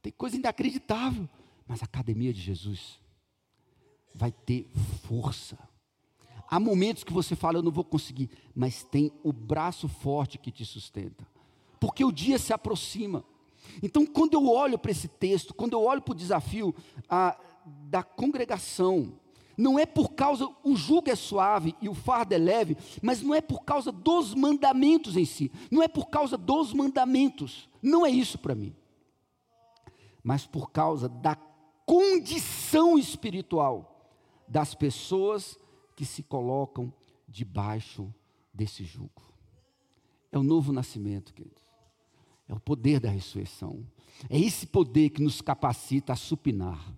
[0.00, 1.28] Tem coisa inacreditável.
[1.68, 2.98] Mas a academia de Jesus
[4.14, 4.66] vai ter
[5.06, 5.58] força.
[6.48, 10.50] Há momentos que você fala, eu não vou conseguir, mas tem o braço forte que
[10.50, 11.26] te sustenta.
[11.78, 13.22] Porque o dia se aproxima.
[13.82, 16.74] Então, quando eu olho para esse texto, quando eu olho para o desafio
[17.08, 19.12] a, da congregação,
[19.56, 23.34] não é por causa, o jugo é suave e o fardo é leve, mas não
[23.34, 28.10] é por causa dos mandamentos em si, não é por causa dos mandamentos, não é
[28.10, 28.74] isso para mim,
[30.22, 31.36] mas por causa da
[31.86, 34.12] condição espiritual
[34.46, 35.58] das pessoas
[35.94, 36.92] que se colocam
[37.26, 38.12] debaixo
[38.52, 39.22] desse jugo.
[40.30, 41.65] É o novo nascimento, queridos.
[42.48, 43.84] É o poder da ressurreição.
[44.30, 46.80] É esse poder que nos capacita a supinar.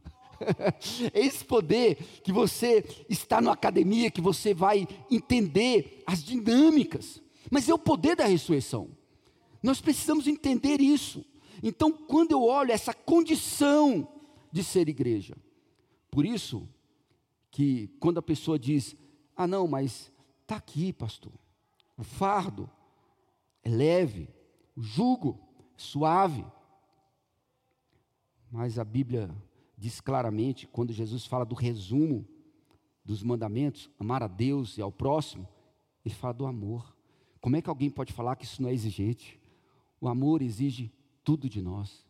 [1.12, 7.20] É esse poder que você está na academia, que você vai entender as dinâmicas.
[7.50, 8.88] Mas é o poder da ressurreição.
[9.60, 11.24] Nós precisamos entender isso.
[11.60, 14.06] Então, quando eu olho essa condição
[14.52, 15.36] de ser igreja,
[16.08, 16.68] por isso
[17.50, 18.94] que quando a pessoa diz:
[19.36, 21.32] "Ah, não, mas está aqui, pastor.
[21.96, 22.70] O fardo
[23.64, 24.28] é leve,
[24.78, 25.38] o jugo
[25.76, 26.46] é suave".
[28.50, 29.30] Mas a Bíblia
[29.76, 32.26] diz claramente, quando Jesus fala do resumo
[33.04, 35.48] dos mandamentos, amar a Deus e ao próximo,
[36.04, 36.96] ele fala do amor.
[37.40, 39.40] Como é que alguém pode falar que isso não é exigente?
[40.00, 40.92] O amor exige
[41.24, 42.06] tudo de nós.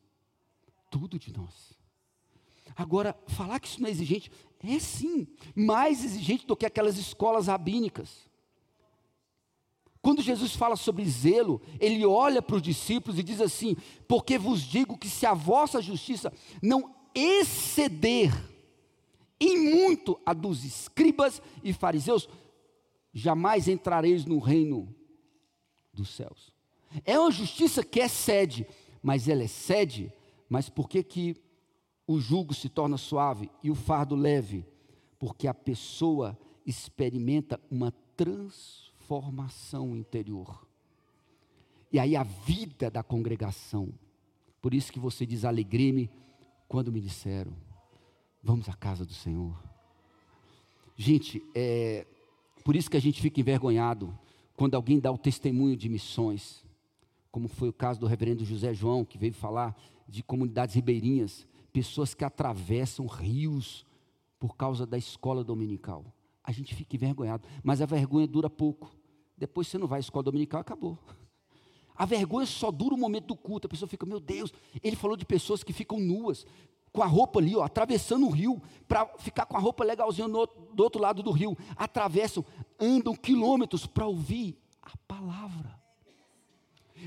[0.90, 1.78] Tudo de nós.
[2.76, 4.30] Agora, falar que isso não é exigente,
[4.62, 8.27] é sim, mais exigente do que aquelas escolas rabínicas.
[10.00, 14.62] Quando Jesus fala sobre zelo, ele olha para os discípulos e diz assim: Porque vos
[14.62, 16.32] digo que se a vossa justiça
[16.62, 18.32] não exceder
[19.40, 22.28] em muito a dos escribas e fariseus,
[23.12, 24.94] jamais entrareis no reino
[25.92, 26.52] dos céus.
[27.04, 28.66] É uma justiça que excede,
[29.02, 30.12] mas ela excede,
[30.48, 31.36] mas por que que
[32.06, 34.64] o jugo se torna suave e o fardo leve?
[35.18, 38.87] Porque a pessoa experimenta uma transformação
[39.96, 40.66] interior.
[41.92, 43.88] E aí a vida da congregação.
[44.60, 46.10] Por isso que você diz alegre-me
[46.66, 47.52] quando me disseram,
[48.42, 49.56] vamos à casa do Senhor.
[50.96, 52.06] Gente, é,
[52.64, 54.16] por isso que a gente fica envergonhado
[54.56, 56.64] quando alguém dá o testemunho de missões,
[57.30, 59.76] como foi o caso do reverendo José João, que veio falar
[60.08, 63.86] de comunidades ribeirinhas, pessoas que atravessam rios
[64.38, 66.04] por causa da escola dominical.
[66.42, 68.97] A gente fica envergonhado, mas a vergonha dura pouco.
[69.38, 70.98] Depois você não vai à escola dominical, acabou.
[71.96, 73.66] A vergonha só dura o momento do culto.
[73.66, 74.52] A pessoa fica, meu Deus,
[74.84, 76.46] ele falou de pessoas que ficam nuas,
[76.92, 80.46] com a roupa ali, ó, atravessando o rio, para ficar com a roupa legalzinha no,
[80.46, 81.58] do outro lado do rio.
[81.76, 82.44] Atravessam,
[82.78, 85.76] andam quilômetros para ouvir a palavra.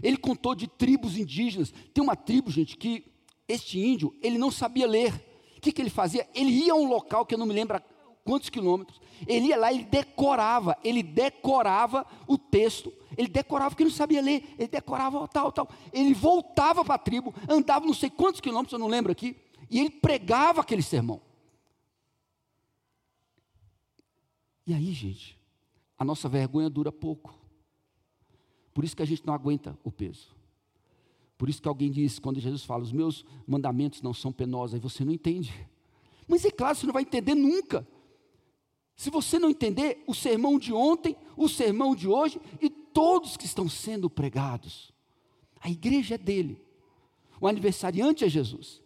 [0.03, 1.73] Ele contou de tribos indígenas.
[1.93, 3.05] Tem uma tribo, gente, que
[3.47, 5.13] este índio, ele não sabia ler.
[5.57, 6.27] O que, que ele fazia?
[6.33, 7.81] Ele ia a um local que eu não me lembro
[8.23, 8.99] quantos quilômetros.
[9.27, 14.55] Ele ia lá, ele decorava, ele decorava o texto, ele decorava ele não sabia ler,
[14.57, 15.69] ele decorava tal, tal.
[15.91, 19.35] Ele voltava para a tribo, andava não sei quantos quilômetros, eu não lembro aqui,
[19.69, 21.21] e ele pregava aquele sermão.
[24.65, 25.37] E aí, gente,
[25.97, 27.33] a nossa vergonha dura pouco.
[28.73, 30.33] Por isso que a gente não aguenta o peso.
[31.37, 34.79] Por isso que alguém diz, quando Jesus fala, os meus mandamentos não são penosos, aí
[34.79, 35.51] você não entende.
[36.27, 37.85] Mas é claro, você não vai entender nunca.
[39.01, 43.47] Se você não entender o sermão de ontem, o sermão de hoje e todos que
[43.47, 44.93] estão sendo pregados,
[45.59, 46.63] a igreja é dele,
[47.39, 48.79] o aniversariante é Jesus.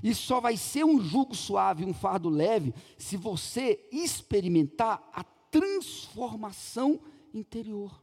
[0.00, 7.00] E só vai ser um jugo suave, um fardo leve, se você experimentar a transformação
[7.34, 8.00] interior.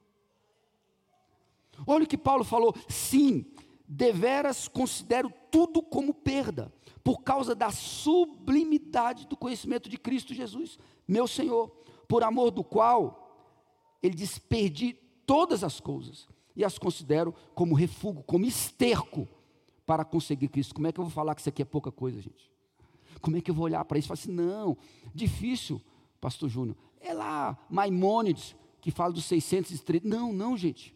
[1.87, 3.45] Olha o que Paulo falou: sim,
[3.87, 6.69] deveras considero tudo como perda,
[7.01, 11.69] por causa da sublimidade do conhecimento de Cristo Jesus, meu Senhor,
[12.09, 13.57] por amor do qual
[14.03, 14.91] ele diz: perdi
[15.25, 19.29] todas as coisas e as considero como refúgio, como esterco
[19.85, 20.75] para conseguir Cristo.
[20.75, 22.51] Como é que eu vou falar que isso aqui é pouca coisa, gente?
[23.21, 24.77] Como é que eu vou olhar para isso e falar assim: não,
[25.13, 25.81] difícil,
[26.19, 26.75] Pastor Júnior.
[26.99, 30.05] É lá Maimônides que fala dos 630.
[30.05, 30.93] Não, não, gente.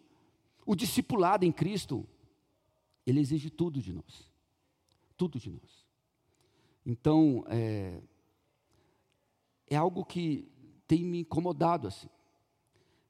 [0.66, 2.06] O discipulado em Cristo,
[3.08, 4.29] ele exige tudo de nós.
[5.20, 5.86] Tudo de nós.
[6.86, 8.00] Então, é,
[9.68, 10.48] é algo que
[10.88, 12.08] tem me incomodado assim.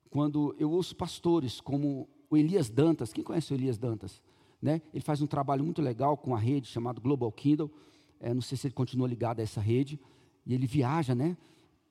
[0.10, 4.24] Quando eu ouço pastores como o Elias Dantas, quem conhece o Elias Dantas?
[4.60, 4.82] Né?
[4.92, 7.72] Ele faz um trabalho muito legal com a rede chamada Global Kindle.
[8.20, 10.00] É, não sei se ele continua ligado a essa rede.
[10.48, 11.38] E ele viaja, né?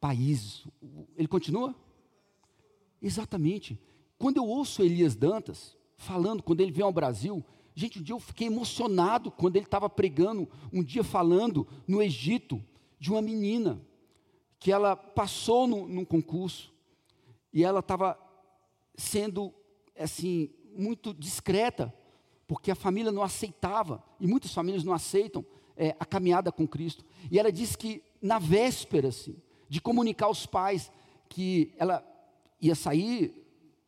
[0.00, 0.66] Países.
[1.16, 1.76] Ele continua?
[3.00, 3.80] Exatamente.
[4.18, 7.44] Quando eu ouço Elias Dantas falando, quando ele vem ao Brasil,
[7.78, 12.60] Gente, um dia eu fiquei emocionado quando ele estava pregando, um dia falando no Egito,
[12.98, 13.80] de uma menina,
[14.58, 16.74] que ela passou no, num concurso,
[17.52, 18.18] e ela estava
[18.96, 19.54] sendo,
[19.96, 21.94] assim, muito discreta,
[22.48, 27.04] porque a família não aceitava, e muitas famílias não aceitam é, a caminhada com Cristo.
[27.30, 29.36] E ela disse que, na véspera, assim,
[29.68, 30.90] de comunicar aos pais
[31.28, 32.04] que ela
[32.60, 33.32] ia sair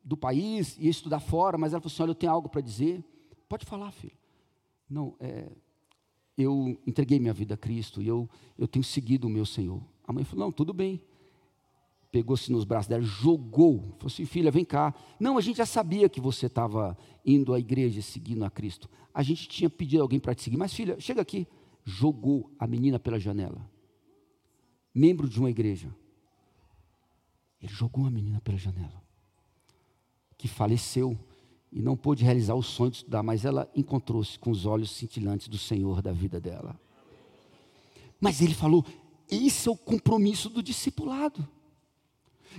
[0.01, 3.03] do país, ia estudar fora, mas ela falou assim: Olha, eu tenho algo para dizer.
[3.51, 4.15] Pode falar, filho.
[4.89, 5.51] Não, é,
[6.37, 9.83] eu entreguei minha vida a Cristo e eu, eu tenho seguido o meu Senhor.
[10.05, 11.01] A mãe falou: Não, tudo bem.
[12.09, 13.81] Pegou-se nos braços dela, jogou.
[13.97, 14.95] Falou assim: Filha, vem cá.
[15.19, 18.89] Não, a gente já sabia que você estava indo à igreja seguindo a Cristo.
[19.13, 21.45] A gente tinha pedido alguém para te seguir, mas filha, chega aqui.
[21.83, 23.69] Jogou a menina pela janela.
[24.95, 25.93] Membro de uma igreja.
[27.61, 29.03] Ele jogou a menina pela janela.
[30.37, 31.19] Que faleceu
[31.71, 35.47] e não pôde realizar o sonho de estudar, mas ela encontrou-se com os olhos cintilantes
[35.47, 36.79] do Senhor da vida dela.
[38.19, 38.85] Mas ele falou:
[39.29, 41.47] esse é o compromisso do discipulado.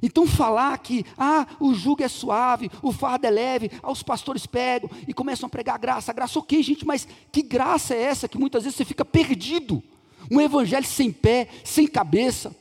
[0.03, 4.47] Então falar que ah, o jugo é suave, o fardo é leve, ah, os pastores
[4.47, 8.39] pegam e começam a pregar graça, graça, ok, gente, mas que graça é essa que
[8.39, 9.83] muitas vezes você fica perdido?
[10.31, 12.57] Um evangelho sem pé, sem cabeça,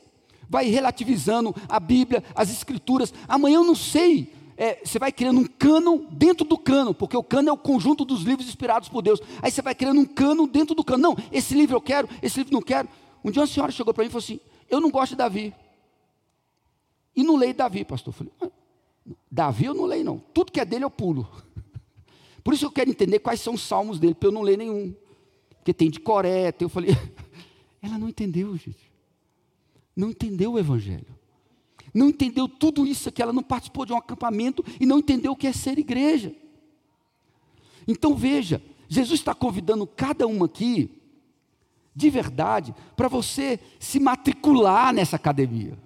[0.48, 3.14] vai relativizando a Bíblia, as escrituras.
[3.26, 7.22] Amanhã eu não sei, é, você vai criando um cânon dentro do cânon, porque o
[7.22, 9.20] cânon é o conjunto dos livros inspirados por Deus.
[9.40, 11.00] Aí você vai criando um cânon dentro do cânon.
[11.00, 12.88] Não, esse livro eu quero, esse livro não quero.
[13.24, 15.54] Um dia uma senhora chegou para mim e falou assim: Eu não gosto de Davi.
[17.14, 18.12] E não leio Davi, pastor.
[18.12, 18.52] Eu falei,
[19.30, 20.18] Davi eu não leio, não.
[20.18, 21.28] Tudo que é dele eu pulo.
[22.42, 24.94] Por isso eu quero entender quais são os salmos dele, para eu não ler nenhum.
[25.50, 26.90] Porque tem de Coré, eu falei,
[27.80, 28.90] ela não entendeu, gente.
[29.94, 31.21] Não entendeu o Evangelho.
[31.92, 35.36] Não entendeu tudo isso que ela não participou de um acampamento e não entendeu o
[35.36, 36.34] que é ser igreja.
[37.86, 40.90] Então veja, Jesus está convidando cada um aqui,
[41.94, 45.76] de verdade, para você se matricular nessa academia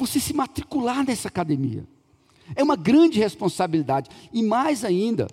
[0.00, 1.84] você se matricular nessa academia.
[2.56, 4.10] É uma grande responsabilidade.
[4.32, 5.28] E mais ainda,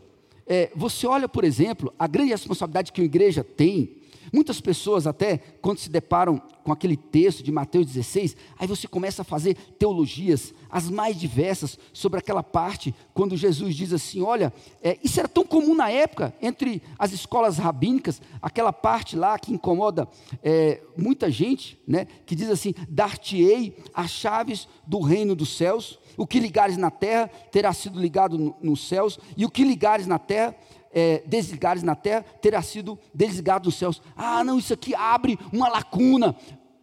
[0.46, 3.97] é, você olha, por exemplo, a grande responsabilidade que a igreja tem
[4.32, 9.22] Muitas pessoas, até quando se deparam com aquele texto de Mateus 16, aí você começa
[9.22, 14.98] a fazer teologias, as mais diversas, sobre aquela parte, quando Jesus diz assim: olha, é,
[15.02, 20.08] isso era tão comum na época, entre as escolas rabínicas, aquela parte lá que incomoda
[20.44, 26.28] é, muita gente, né, que diz assim: dar-te-ei as chaves do reino dos céus, o
[26.28, 30.20] que ligares na terra terá sido ligado no, nos céus, e o que ligares na
[30.20, 30.54] terra
[31.00, 34.02] é, desligares na terra, terá sido desligado nos céus.
[34.16, 36.36] Ah, não, isso aqui abre uma lacuna.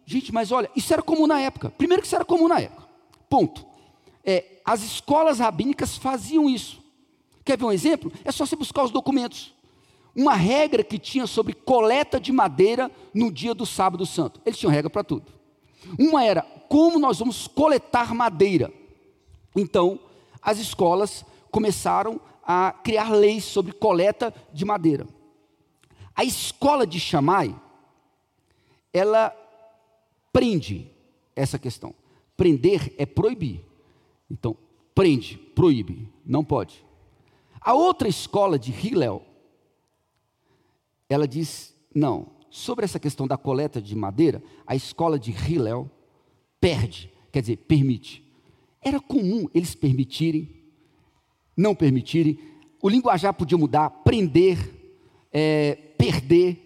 [0.05, 1.69] Gente, mas olha, isso era comum na época.
[1.71, 2.87] Primeiro que isso era comum na época.
[3.29, 3.65] Ponto.
[4.23, 6.81] É, as escolas rabínicas faziam isso.
[7.43, 8.09] Quer ver um exemplo?
[8.23, 9.53] É só você buscar os documentos.
[10.15, 14.39] Uma regra que tinha sobre coleta de madeira no dia do sábado santo.
[14.45, 15.25] Eles tinham regra para tudo.
[15.99, 18.71] Uma era como nós vamos coletar madeira.
[19.53, 19.99] Então,
[20.41, 25.07] as escolas começaram a criar leis sobre coleta de madeira.
[26.15, 27.59] A escola de Chamai,
[28.93, 29.35] ela
[30.31, 30.89] prende
[31.35, 31.93] essa questão.
[32.37, 33.61] Prender é proibir.
[34.29, 34.55] Então,
[34.93, 36.85] prende, proíbe, não pode.
[37.59, 39.25] A outra escola de Hillel,
[41.09, 45.89] ela diz, não, sobre essa questão da coleta de madeira, a escola de Hillel
[46.61, 48.23] perde, quer dizer, permite.
[48.81, 50.64] Era comum eles permitirem
[51.55, 52.39] não permitirem.
[52.81, 54.57] O linguajar podia mudar, prender,
[55.31, 56.61] é, perder.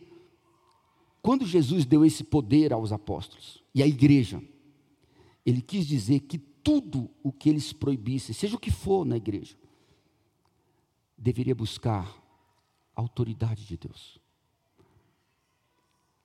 [1.22, 4.42] Quando Jesus deu esse poder aos apóstolos e à igreja,
[5.46, 9.56] ele quis dizer que tudo o que eles proibissem, seja o que for na igreja,
[11.18, 12.08] deveria buscar
[12.96, 14.20] a autoridade de Deus,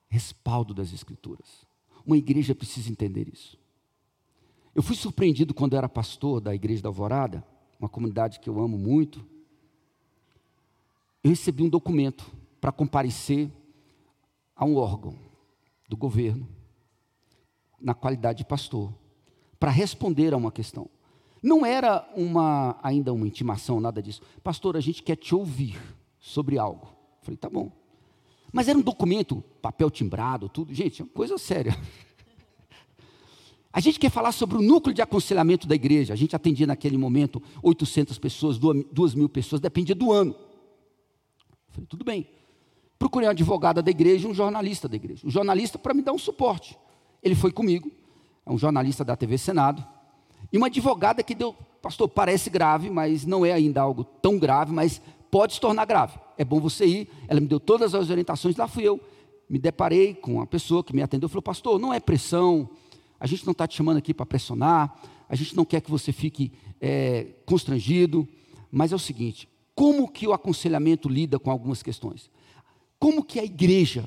[0.07, 1.65] respaldo das Escrituras.
[2.05, 3.57] Uma igreja precisa entender isso.
[4.73, 7.45] Eu fui surpreendido quando era pastor da igreja da Alvorada
[7.85, 9.23] uma comunidade que eu amo muito,
[11.23, 12.25] eu recebi um documento
[12.59, 13.49] para comparecer
[14.55, 15.15] a um órgão
[15.87, 16.47] do governo,
[17.79, 18.91] na qualidade de pastor,
[19.59, 20.89] para responder a uma questão.
[21.43, 24.21] Não era uma, ainda uma intimação, nada disso.
[24.43, 25.79] Pastor, a gente quer te ouvir
[26.19, 26.87] sobre algo.
[27.21, 27.71] Falei, tá bom.
[28.51, 30.73] Mas era um documento, papel timbrado, tudo.
[30.73, 31.77] Gente, é uma coisa séria.
[33.75, 36.13] A gente quer falar sobre o núcleo de aconselhamento da igreja.
[36.13, 40.31] A gente atendia naquele momento 800 pessoas, 2 mil pessoas, dependia do ano.
[40.31, 42.25] Eu falei, tudo bem.
[42.97, 45.27] Procurei uma advogada da igreja e um jornalista da igreja.
[45.27, 46.77] O jornalista para me dar um suporte.
[47.21, 47.91] Ele foi comigo,
[48.45, 49.85] é um jornalista da TV Senado.
[50.53, 54.71] E uma advogada que deu, pastor, parece grave, mas não é ainda algo tão grave,
[54.71, 56.17] mas pode se tornar grave.
[56.37, 57.09] É bom você ir.
[57.27, 59.01] Ela me deu todas as orientações, lá fui eu.
[59.49, 62.69] Me deparei com uma pessoa que me atendeu, falou, pastor, não é pressão,
[63.19, 64.95] a gente não está te chamando aqui para pressionar,
[65.27, 68.27] a gente não quer que você fique é, constrangido,
[68.71, 72.29] mas é o seguinte: como que o aconselhamento lida com algumas questões?
[72.99, 74.05] Como que a igreja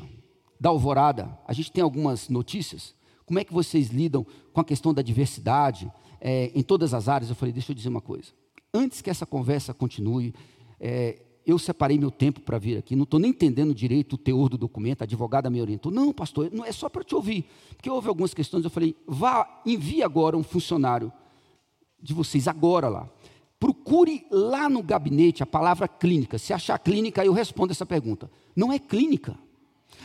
[0.60, 2.94] da Alvorada, a gente tem algumas notícias,
[3.24, 7.28] como é que vocês lidam com a questão da diversidade é, em todas as áreas?
[7.28, 8.32] Eu falei, deixa eu dizer uma coisa.
[8.72, 10.34] Antes que essa conversa continue,
[10.80, 14.50] é, eu separei meu tempo para vir aqui, não estou nem entendendo direito o teor
[14.50, 15.90] do documento, a advogada me orientou.
[15.90, 17.46] Não, pastor, não é só para te ouvir.
[17.70, 21.10] Porque houve algumas questões, eu falei, vá, envie agora um funcionário
[22.02, 23.08] de vocês, agora lá.
[23.58, 26.38] Procure lá no gabinete a palavra clínica.
[26.38, 28.30] Se achar clínica, eu respondo essa pergunta.
[28.54, 29.34] Não é clínica.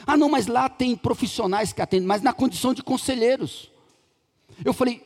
[0.08, 3.70] Ah, não, mas lá tem profissionais que atendem, mas na condição de conselheiros.
[4.64, 5.04] Eu falei,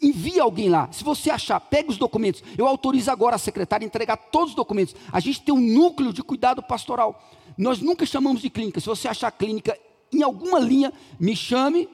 [0.00, 0.90] envie alguém lá.
[0.92, 2.42] Se você achar, pega os documentos.
[2.56, 4.94] Eu autorizo agora a secretária a entregar todos os documentos.
[5.12, 7.22] A gente tem um núcleo de cuidado pastoral.
[7.56, 8.80] Nós nunca chamamos de clínica.
[8.80, 9.78] Se você achar clínica
[10.12, 11.88] em alguma linha, me chame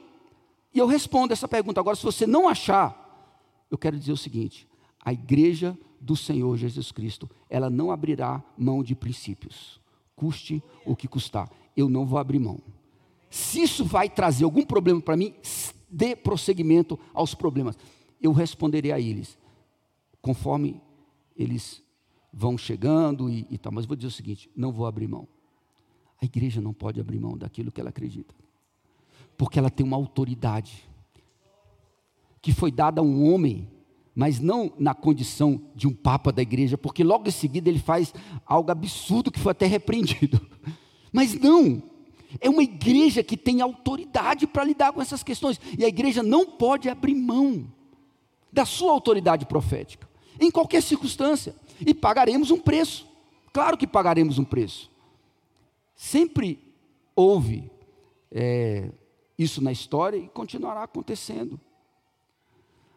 [0.73, 1.79] e eu respondo essa pergunta.
[1.79, 4.67] Agora, se você não achar, eu quero dizer o seguinte:
[5.03, 9.79] a igreja do Senhor Jesus Cristo, ela não abrirá mão de princípios,
[10.15, 11.49] custe o que custar.
[11.75, 12.59] Eu não vou abrir mão.
[13.29, 15.33] Se isso vai trazer algum problema para mim,
[15.89, 17.77] dê prosseguimento aos problemas.
[18.21, 19.37] Eu responderei a eles,
[20.21, 20.81] conforme
[21.35, 21.83] eles
[22.33, 23.71] vão chegando e, e tal.
[23.71, 25.27] Mas vou dizer o seguinte: não vou abrir mão.
[26.21, 28.33] A igreja não pode abrir mão daquilo que ela acredita,
[29.37, 30.87] porque ela tem uma autoridade
[32.41, 33.67] que foi dada a um homem,
[34.15, 38.13] mas não na condição de um papa da igreja, porque logo em seguida ele faz
[38.45, 40.39] algo absurdo que foi até repreendido.
[41.11, 41.81] Mas não,
[42.39, 46.45] é uma igreja que tem autoridade para lidar com essas questões, e a igreja não
[46.45, 47.65] pode abrir mão
[48.57, 53.05] da sua autoridade profética, em qualquer circunstância, e pagaremos um preço,
[53.53, 54.89] claro que pagaremos um preço.
[55.95, 56.59] Sempre
[57.15, 57.69] houve
[58.31, 58.89] é,
[59.37, 61.59] isso na história e continuará acontecendo.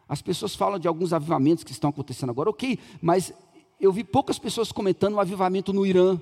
[0.09, 3.31] As pessoas falam de alguns avivamentos que estão acontecendo agora, ok, mas
[3.79, 6.19] eu vi poucas pessoas comentando um avivamento no Irã.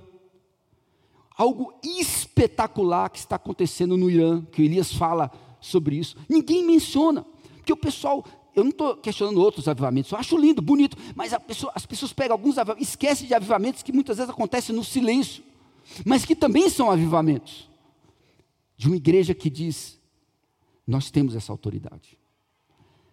[1.38, 5.32] Algo espetacular que está acontecendo no Irã, que o Elias fala
[5.62, 6.18] sobre isso.
[6.28, 7.26] Ninguém menciona,
[7.56, 8.26] porque o pessoal
[8.56, 12.34] eu não estou questionando outros avivamentos, eu acho lindo, bonito, mas pessoa, as pessoas pegam
[12.34, 15.43] alguns avivamentos, esquecem de avivamentos que muitas vezes acontecem no silêncio
[16.06, 17.70] mas que também são avivamentos
[18.78, 20.00] de uma igreja que diz:
[20.86, 22.18] nós temos essa autoridade,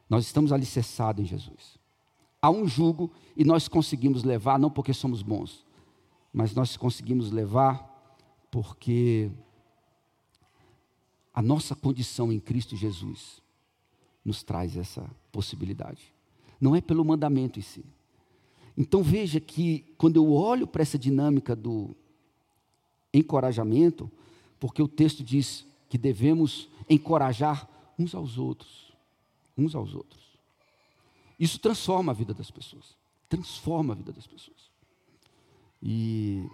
[0.09, 1.77] nós estamos alicerçados em Jesus.
[2.41, 5.67] Há um jugo e nós conseguimos levar, não porque somos bons,
[6.33, 7.93] mas nós conseguimos levar
[8.51, 9.31] porque
[11.35, 13.43] a nossa condição em Cristo Jesus
[14.27, 16.13] nos traz essa possibilidade.
[16.61, 17.85] Não é pelo mandamento em si.
[18.77, 21.95] Então veja que quando eu olho para essa dinâmica do
[23.15, 24.11] encorajamento,
[24.59, 28.93] porque o texto diz que devemos encorajar uns aos outros,
[29.57, 30.25] uns aos outros.
[31.39, 32.97] Isso transforma a vida das pessoas,
[33.29, 34.71] transforma a vida das pessoas.
[35.81, 36.45] E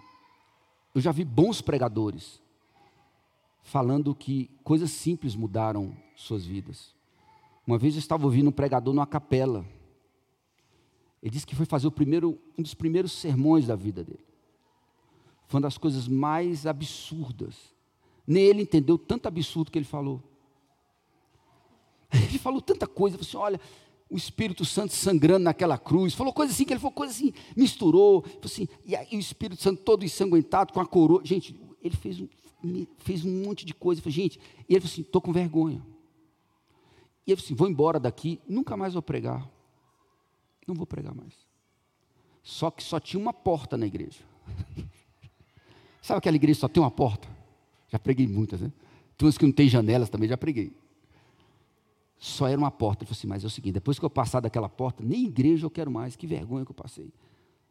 [0.93, 2.39] eu já vi bons pregadores
[3.63, 6.93] falando que coisas simples mudaram suas vidas.
[7.65, 9.65] Uma vez eu estava ouvindo um pregador numa capela.
[11.21, 14.25] Ele disse que foi fazer primeiro, um dos primeiros sermões da vida dele.
[15.47, 17.55] Foi uma das coisas mais absurdas.
[18.27, 20.21] Nem ele entendeu tanto absurdo que ele falou.
[22.11, 23.61] Ele falou tanta coisa, falou assim, olha,
[24.09, 28.23] o Espírito Santo sangrando naquela cruz, falou coisa assim, que ele falou coisa assim, misturou,
[28.43, 31.21] assim, e aí o Espírito Santo todo ensanguentado com a coroa.
[31.23, 32.27] Gente, ele fez um,
[32.99, 34.01] fez um monte de coisa.
[34.01, 34.39] Falei, gente,
[34.69, 35.92] e ele falou assim, estou com vergonha.
[37.25, 39.49] E ele falou assim, vou embora daqui, nunca mais vou pregar.
[40.67, 41.33] Não vou pregar mais.
[42.41, 44.19] Só que só tinha uma porta na igreja.
[46.01, 47.27] Sabe aquela igreja que só tem uma porta?
[47.87, 48.71] Já preguei muitas, né?
[49.17, 50.75] Tem umas que não tem janelas também, já preguei.
[52.17, 53.03] Só era uma porta.
[53.03, 55.65] Ele falou assim, mas é o seguinte, depois que eu passar daquela porta, nem igreja
[55.65, 57.13] eu quero mais, que vergonha que eu passei.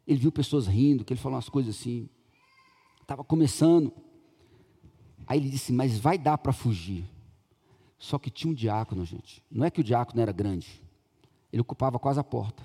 [0.07, 2.09] Ele viu pessoas rindo, que ele falou umas coisas assim.
[3.01, 3.93] Estava começando.
[5.27, 7.05] Aí ele disse, mas vai dar para fugir.
[8.03, 9.41] Só que tinha um diácono, gente.
[9.49, 10.67] Não é que o diácono era grande.
[11.53, 12.61] Ele ocupava quase a porta.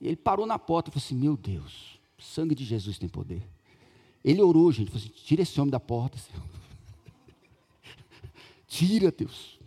[0.00, 3.42] E ele parou na porta e falou assim: Meu Deus, sangue de Jesus tem poder.
[4.24, 6.44] Ele orou, gente, falou assim: tira esse homem da porta, Senhor.
[8.68, 9.58] tira, Deus.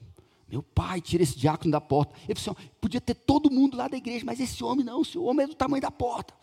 [0.47, 2.15] Meu pai, tira esse diácono da porta.
[2.25, 5.17] Ele falou assim: podia ter todo mundo lá da igreja, mas esse homem não, esse
[5.17, 6.33] homem é do tamanho da porta.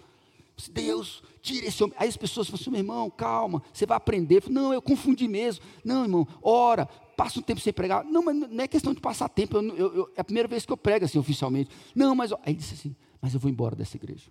[0.71, 1.97] Deus, tira esse homem.
[1.99, 4.43] Aí as pessoas falam assim: meu irmão, calma, você vai aprender.
[4.43, 5.65] Falo, não, eu confundi mesmo.
[5.83, 6.87] Não, irmão, ora,
[7.19, 8.05] passa um tempo sem pregar.
[8.05, 9.57] Não, mas não é questão de passar tempo.
[9.57, 11.69] Eu, eu, eu, é a primeira vez que eu prego assim oficialmente.
[11.93, 12.33] Não, mas.
[12.33, 14.31] Aí ele disse assim: mas eu vou embora dessa igreja.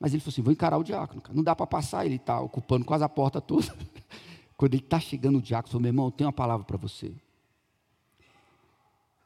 [0.00, 1.20] Mas ele falou assim: vou encarar o diácono.
[1.20, 1.36] Cara.
[1.36, 3.76] Não dá para passar, ele está ocupando quase a porta toda.
[4.56, 7.14] Quando ele está chegando, o diácono falou: meu irmão, eu tenho uma palavra para você.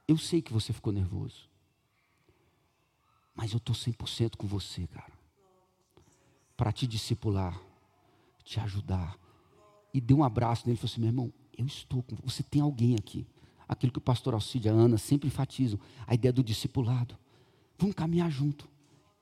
[0.09, 1.49] Eu sei que você ficou nervoso.
[3.37, 5.13] Mas eu estou 100% com você, cara.
[6.57, 7.59] Para te discipular,
[8.43, 9.17] te ajudar.
[9.95, 11.33] E deu um abraço nele e falou assim: meu irmão,
[11.63, 12.43] eu estou com você.
[12.43, 13.27] Tem alguém aqui.
[13.69, 17.17] Aquilo que o pastor Alcide e a Ana sempre enfatizam: a ideia do discipulado.
[17.79, 18.71] Vamos caminhar junto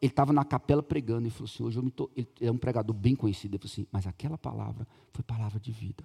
[0.00, 2.56] ele estava na capela pregando e falou assim: hoje eu me tô, ele é um
[2.56, 3.54] pregador bem conhecido.
[3.54, 6.04] Ele falou assim: mas aquela palavra foi palavra de vida.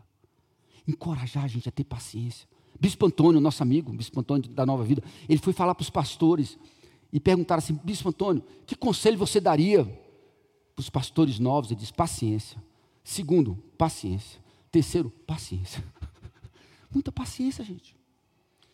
[0.88, 2.48] Encorajar a gente a ter paciência.
[2.78, 6.58] Bispo Antônio, nosso amigo, Bispo Antônio da Nova Vida, ele foi falar para os pastores
[7.12, 11.72] e perguntaram assim: Bispo Antônio, que conselho você daria para os pastores novos?
[11.72, 12.62] Ele disse: paciência.
[13.02, 14.42] Segundo, paciência.
[14.70, 15.82] Terceiro, paciência.
[16.96, 17.94] Muita paciência, gente.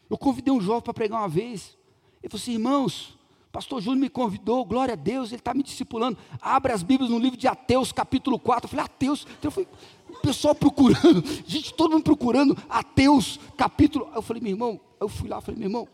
[0.07, 1.75] Eu convidei um jovem para pregar uma vez.
[2.21, 3.17] Ele falou assim, irmãos,
[3.51, 6.19] pastor Júnior me convidou, glória a Deus, ele está me discipulando.
[6.39, 8.65] Abre as Bíblias no livro de Ateus, capítulo 4.
[8.65, 9.25] Eu falei, Ateus.
[9.39, 9.67] Então eu
[10.07, 14.05] o pessoal procurando, gente, todo mundo procurando, Ateus, capítulo.
[14.11, 15.87] Aí eu falei, meu irmão, eu fui lá, falei, meu irmão,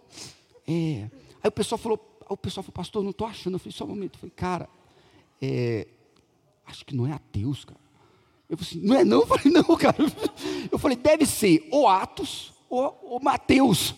[0.67, 1.09] é.
[1.41, 3.53] Aí o pessoal falou, o pessoal falou, pastor, não estou achando.
[3.53, 4.15] Eu falei, só um momento.
[4.15, 4.69] Eu falei, cara,
[5.41, 5.88] é,
[6.65, 7.87] acho que não é Ateus, cara.
[8.50, 9.20] Eu falei assim, não é não?
[9.22, 9.95] Eu falei, não, cara.
[10.72, 13.93] Eu falei, deve ser ou Atos ou, ou Mateus.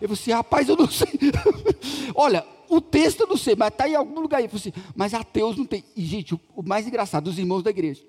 [0.00, 1.08] Eu falei assim, rapaz, eu não sei.
[2.14, 4.44] Olha, o texto eu não sei, mas está em algum lugar aí.
[4.44, 5.84] Eu falei assim, mas ateus não tem.
[5.96, 8.02] E, gente, o, o mais engraçado, os irmãos da igreja.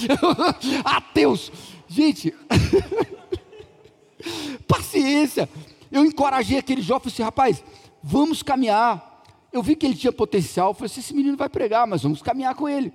[0.84, 1.50] ateus.
[1.88, 2.34] Gente,
[4.66, 5.48] paciência.
[5.90, 7.64] Eu encorajei aquele jovem, falei assim, rapaz,
[8.02, 9.10] vamos caminhar.
[9.52, 12.54] Eu vi que ele tinha potencial, falei assim, esse menino vai pregar, mas vamos caminhar
[12.54, 12.92] com ele.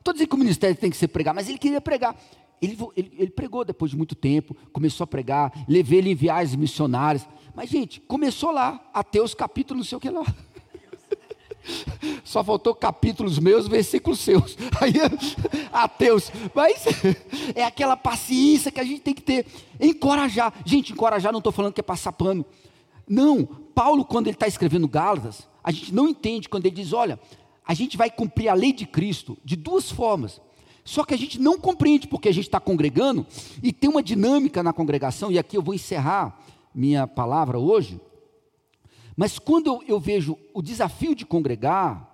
[0.00, 2.16] Estou dizendo que o ministério tem que ser pregar, mas ele queria pregar.
[2.60, 6.56] Ele, ele, ele, pregou depois de muito tempo, começou a pregar, levei ele em viagens
[6.56, 7.26] missionárias.
[7.54, 10.24] Mas, gente, começou lá, até os capítulos, não sei o que lá.
[12.24, 14.56] Só faltou capítulos meus, versículos seus.
[14.80, 14.94] Aí,
[15.72, 16.30] ateus.
[16.54, 16.84] Mas
[17.54, 19.46] é aquela paciência que a gente tem que ter.
[19.78, 20.52] Encorajar.
[20.64, 22.44] Gente, encorajar não estou falando que é passar pano.
[23.08, 23.44] Não.
[23.74, 27.18] Paulo, quando ele está escrevendo Gálatas, a gente não entende quando ele diz: olha,
[27.70, 30.40] a gente vai cumprir a lei de Cristo de duas formas.
[30.84, 33.24] Só que a gente não compreende porque a gente está congregando
[33.62, 36.36] e tem uma dinâmica na congregação, e aqui eu vou encerrar
[36.74, 38.00] minha palavra hoje.
[39.16, 42.12] Mas quando eu, vejo o desafio de congregar,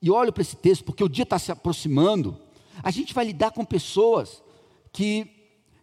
[0.00, 2.34] e olho para esse texto, porque o dia está se aproximando,
[2.82, 4.42] a gente vai lidar com pessoas
[4.94, 5.26] que,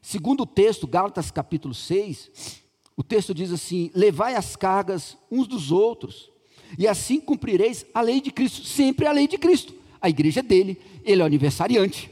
[0.01, 2.63] segundo o texto, Gálatas capítulo 6,
[2.97, 6.32] o texto diz assim: levai as cargas uns dos outros,
[6.77, 9.73] e assim cumprireis a lei de Cristo, sempre a lei de Cristo.
[10.01, 12.11] A igreja é dele, ele é o aniversariante.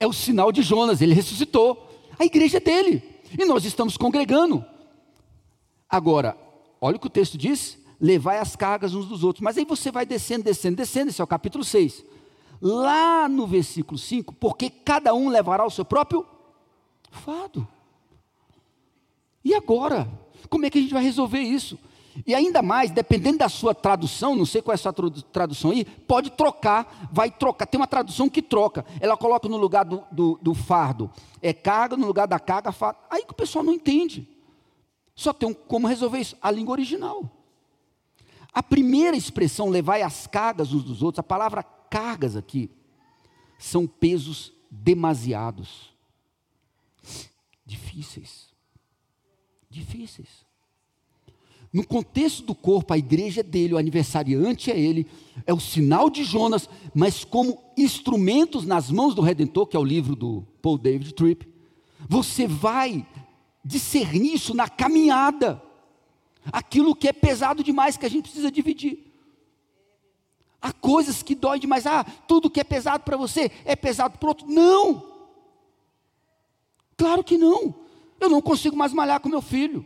[0.00, 1.88] É o sinal de Jonas, ele ressuscitou.
[2.18, 3.02] A igreja é dele.
[3.38, 4.64] E nós estamos congregando.
[5.88, 6.36] Agora,
[6.80, 9.42] olha o que o texto diz: levai as cargas uns dos outros.
[9.42, 12.04] Mas aí você vai descendo, descendo, descendo, esse é o capítulo 6.
[12.60, 16.26] Lá no versículo 5, porque cada um levará o seu próprio
[17.10, 17.66] fado.
[19.44, 20.08] E agora?
[20.48, 21.78] Como é que a gente vai resolver isso?
[22.26, 25.84] E ainda mais, dependendo da sua tradução, não sei qual é a sua tradução aí,
[25.84, 27.66] pode trocar, vai trocar.
[27.66, 28.84] Tem uma tradução que troca.
[29.00, 31.10] Ela coloca no lugar do, do, do fardo,
[31.42, 33.00] é carga, no lugar da carga, fardo.
[33.10, 34.28] Aí que o pessoal não entende.
[35.14, 36.36] Só tem um, como resolver isso?
[36.40, 37.30] A língua original.
[38.52, 42.70] A primeira expressão, levai as cargas uns dos outros, a palavra cargas aqui,
[43.58, 45.92] são pesos demasiados.
[47.66, 48.48] Difíceis.
[49.68, 50.44] Difíceis.
[51.74, 55.08] No contexto do corpo, a igreja é dele, o aniversariante é ele,
[55.44, 59.84] é o sinal de Jonas, mas como instrumentos nas mãos do Redentor, que é o
[59.84, 61.48] livro do Paul David Tripp,
[62.08, 63.04] você vai
[63.64, 65.60] discernir isso na caminhada.
[66.52, 69.12] Aquilo que é pesado demais que a gente precisa dividir.
[70.62, 71.88] Há coisas que doem demais.
[71.88, 74.46] Ah, tudo que é pesado para você é pesado para outro.
[74.46, 75.02] Não!
[76.96, 77.74] Claro que não.
[78.20, 79.84] Eu não consigo mais malhar com meu filho.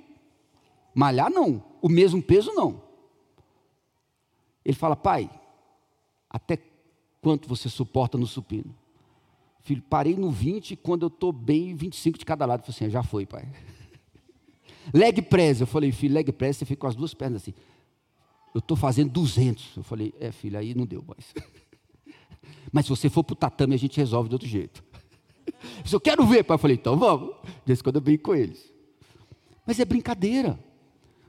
[0.95, 2.83] Malhar não, o mesmo peso não.
[4.65, 5.31] Ele fala, pai,
[6.29, 6.59] até
[7.21, 8.75] quanto você suporta no supino?
[9.61, 12.61] Filho, parei no 20 e quando eu estou bem, 25 de cada lado.
[12.61, 13.49] Falei assim, já foi, pai.
[14.93, 17.55] leg press, eu falei, filho, leg press, você fica com as duas pernas assim.
[18.55, 19.77] Eu estou fazendo 200.
[19.77, 21.35] Eu falei, é, filho, aí não deu mais.
[22.73, 24.83] Mas se você for para o tatame, a gente resolve de outro jeito.
[25.91, 26.55] Eu quero ver, pai.
[26.55, 27.35] Eu falei, então vamos.
[27.65, 28.71] Desde quando eu brinco com eles.
[29.67, 30.59] Mas é brincadeira.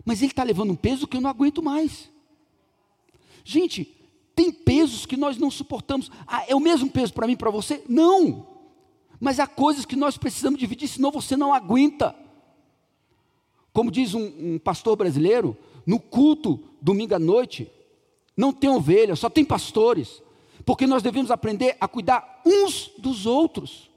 [0.05, 2.09] Mas ele está levando um peso que eu não aguento mais.
[3.43, 3.95] Gente,
[4.35, 6.09] tem pesos que nós não suportamos.
[6.25, 7.83] Ah, é o mesmo peso para mim e para você?
[7.89, 8.47] Não.
[9.19, 12.15] Mas há coisas que nós precisamos dividir, senão você não aguenta.
[13.73, 17.69] Como diz um, um pastor brasileiro, no culto, domingo à noite,
[18.35, 20.21] não tem ovelha, só tem pastores.
[20.65, 23.89] Porque nós devemos aprender a cuidar uns dos outros.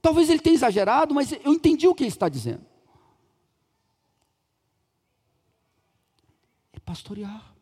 [0.00, 2.62] Talvez ele tenha exagerado, mas eu entendi o que ele está dizendo.
[6.88, 7.54] Pastorear.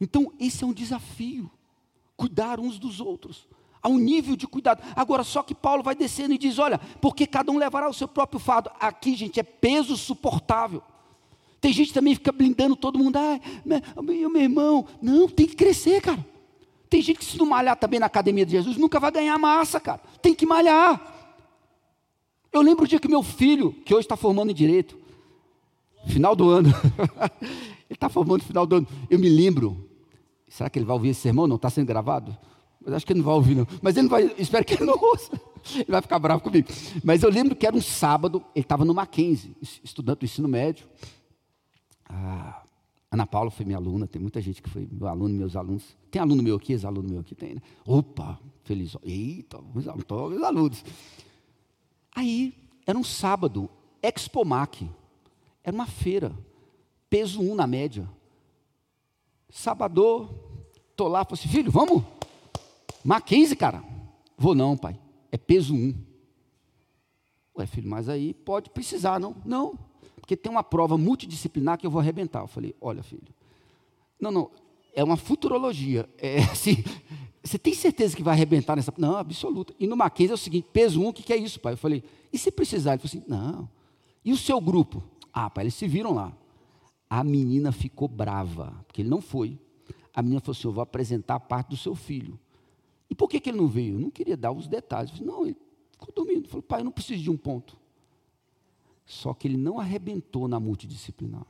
[0.00, 1.50] Então, esse é um desafio.
[2.16, 3.46] Cuidar uns dos outros.
[3.82, 4.82] A um nível de cuidado.
[4.96, 8.08] Agora, só que Paulo vai descendo e diz: olha, porque cada um levará o seu
[8.08, 8.70] próprio fardo.
[8.80, 10.82] Aqui, gente, é peso suportável.
[11.60, 13.16] Tem gente que também fica blindando todo mundo.
[13.16, 13.38] Ah,
[14.02, 14.86] meu, meu irmão.
[15.02, 16.24] Não, tem que crescer, cara.
[16.88, 19.78] Tem gente que se não malhar também na academia de Jesus, nunca vai ganhar massa,
[19.78, 20.00] cara.
[20.22, 21.12] Tem que malhar.
[22.50, 25.03] Eu lembro o dia que meu filho, que hoje está formando em direito,
[26.06, 26.68] Final do ano.
[27.40, 27.50] ele
[27.90, 28.88] está formando final do ano.
[29.08, 29.88] Eu me lembro.
[30.48, 31.46] Será que ele vai ouvir esse sermão?
[31.46, 32.36] Não está sendo gravado?
[32.84, 33.66] Mas acho que ele não vai ouvir, não.
[33.80, 35.32] Mas ele não vai, espero que ele não ouça.
[35.74, 36.68] Ele vai ficar bravo comigo.
[37.02, 40.86] Mas eu lembro que era um sábado, ele estava no Mackenzie, estudando o ensino médio.
[42.06, 42.62] Ah,
[43.10, 45.96] Ana Paula foi minha aluna, tem muita gente que foi meu aluno, meus alunos.
[46.10, 47.62] Tem aluno meu aqui, ex-aluno meu aqui, tem, né?
[47.86, 48.96] Opa, feliz.
[49.02, 50.84] Eita, alunos, alunos.
[52.14, 52.52] Aí,
[52.86, 53.70] era um sábado,
[54.02, 54.88] Expomac.
[55.64, 56.32] Era uma feira,
[57.10, 58.08] peso 1 na média.
[59.48, 60.28] Sábado,
[60.94, 62.04] tô lá, falei assim, filho, vamos?
[63.02, 63.82] Mackenzie, cara.
[64.36, 65.00] Vou não, pai.
[65.32, 65.94] É peso 1.
[67.58, 69.34] Ué, filho, mas aí pode precisar, não?
[69.44, 69.78] Não
[70.24, 72.40] porque tem uma prova multidisciplinar que eu vou arrebentar.
[72.40, 73.28] Eu falei, olha, filho,
[74.18, 74.50] não, não,
[74.94, 76.08] é uma futurologia.
[76.16, 76.82] É assim,
[77.42, 78.90] você tem certeza que vai arrebentar nessa?
[78.96, 79.74] Não, absoluta.
[79.78, 81.74] E no Mackenzie é o seguinte, peso um, o que, que é isso, pai?
[81.74, 82.02] Eu falei,
[82.32, 82.92] e se precisar?
[82.92, 83.68] Ele falou assim, não.
[84.24, 85.04] E o seu grupo?
[85.34, 86.32] Ah, pai, eles se viram lá.
[87.10, 89.58] A menina ficou brava, porque ele não foi.
[90.14, 92.38] A menina falou assim, eu vou apresentar a parte do seu filho.
[93.10, 93.96] E por que, que ele não veio?
[93.96, 95.18] Eu não queria dar os detalhes.
[95.18, 95.56] Não, ele
[95.90, 96.48] ficou dormindo.
[96.48, 97.76] Falou, pai, eu não preciso de um ponto.
[99.04, 101.46] Só que ele não arrebentou na multidisciplinar.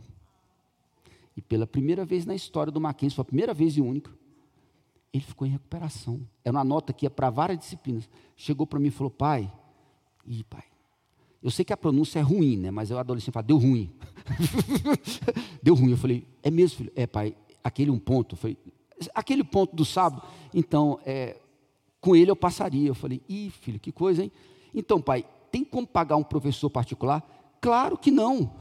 [1.37, 4.11] E pela primeira vez na história do Mackenzie, foi a primeira vez e única,
[5.13, 6.27] ele ficou em recuperação.
[6.45, 8.09] Era uma nota que ia para várias disciplinas.
[8.35, 9.53] Chegou para mim e falou: Pai,
[10.27, 10.65] ih, pai,
[11.45, 12.71] eu sei que a pronúncia é ruim, né?
[12.71, 13.93] Mas o adolescente fala: Deu ruim.
[15.63, 15.91] deu ruim.
[15.91, 16.93] Eu falei: É mesmo, filho?
[16.97, 18.35] É, pai, aquele um ponto.
[18.35, 18.57] Eu falei:
[19.15, 20.23] Aquele ponto do sábado.
[20.55, 21.37] Então, é,
[22.01, 22.89] com ele eu passaria.
[22.89, 24.33] Eu falei: Ih, filho, que coisa, hein?
[24.75, 27.23] Então, pai, tem como pagar um professor particular?
[27.61, 28.51] Claro que não.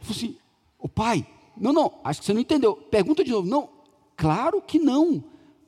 [0.00, 0.36] Eu falei assim,
[0.80, 1.24] o pai,
[1.56, 2.74] não, não, acho que você não entendeu.
[2.74, 3.48] Pergunta de novo.
[3.48, 3.68] Não,
[4.16, 5.22] claro que não.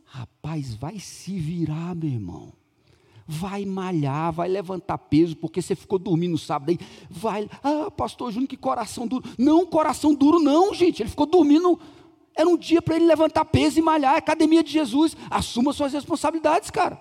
[0.04, 2.52] Rapaz, vai se virar, meu irmão.
[3.26, 6.78] Vai malhar, vai levantar peso, porque você ficou dormindo sábado aí.
[7.08, 9.24] Vai, ah, pastor Júnior, que coração duro.
[9.38, 11.02] Não, coração duro não, gente.
[11.02, 11.78] Ele ficou dormindo.
[12.36, 14.16] Era um dia para ele levantar peso e malhar.
[14.16, 15.16] Academia de Jesus.
[15.30, 17.00] Assuma suas responsabilidades, cara.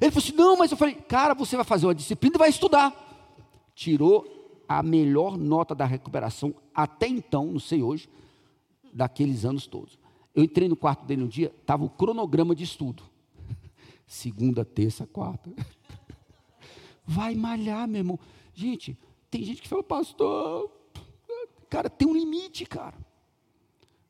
[0.00, 2.48] Ele falou assim: não, mas eu falei, cara, você vai fazer uma disciplina e vai
[2.48, 3.04] estudar
[3.74, 8.08] tirou a melhor nota da recuperação até então, não sei hoje,
[8.92, 9.98] daqueles anos todos.
[10.34, 13.02] Eu entrei no quarto dele um dia, estava o cronograma de estudo.
[14.06, 15.50] Segunda, terça, quarta.
[17.06, 18.18] Vai malhar, meu irmão.
[18.54, 18.96] Gente,
[19.30, 20.70] tem gente que fala, pastor,
[21.68, 22.96] cara, tem um limite, cara.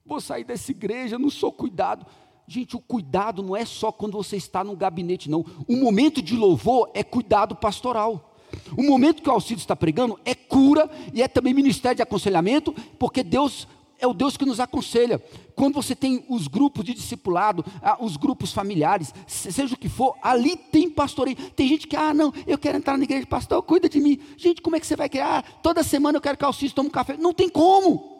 [0.04, 2.06] Vou sair dessa igreja, não sou cuidado.
[2.46, 5.44] Gente, o cuidado não é só quando você está no gabinete, não.
[5.66, 8.36] O momento de louvor é cuidado pastoral.
[8.76, 12.72] O momento que o Alcides está pregando é cura e é também ministério de aconselhamento,
[12.98, 13.66] porque Deus
[14.04, 15.18] é o Deus que nos aconselha.
[15.54, 17.64] Quando você tem os grupos de discipulado,
[18.00, 21.36] os grupos familiares, seja o que for, ali tem pastoreio.
[21.52, 24.20] Tem gente que, ah, não, eu quero entrar na igreja, pastor, cuida de mim.
[24.36, 25.38] Gente, como é que você vai criar?
[25.38, 27.16] Ah, toda semana eu quero que o Alcides tome um café.
[27.16, 28.14] Não tem como.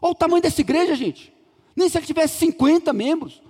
[0.00, 1.32] Olha o tamanho dessa igreja, gente.
[1.74, 3.42] Nem se ele tivesse 50 membros.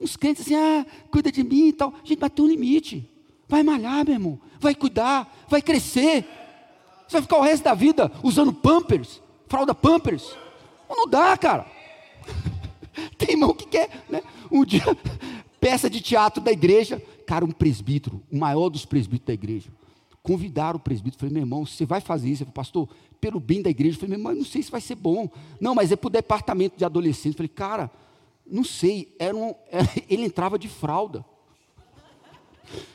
[0.00, 1.92] Uns crentes assim, ah, cuida de mim e tal.
[2.04, 3.08] Gente, mas tem um limite.
[3.48, 4.40] Vai malhar, meu irmão.
[4.58, 6.24] Vai cuidar, vai crescer.
[7.06, 10.36] Você vai ficar o resto da vida usando pampers, fralda pampers.
[10.90, 11.66] Não dá, cara.
[13.16, 14.22] Tem irmão que quer, né?
[14.50, 14.82] Um dia,
[15.60, 17.00] peça de teatro da igreja.
[17.26, 19.70] Cara, um presbítero, o maior dos presbíteros da igreja.
[20.22, 21.20] Convidaram o presbítero.
[21.20, 22.40] Falei, meu irmão, você vai fazer isso?
[22.40, 22.88] Falei, pastor,
[23.20, 23.96] pelo bem da igreja.
[23.96, 25.30] Eu falei, meu irmão, não sei se vai ser bom.
[25.60, 27.32] Não, mas é para o departamento de adolescentes.
[27.32, 27.90] Eu falei, cara,
[28.44, 29.14] não sei.
[29.18, 31.24] Era um, era, ele entrava de fralda.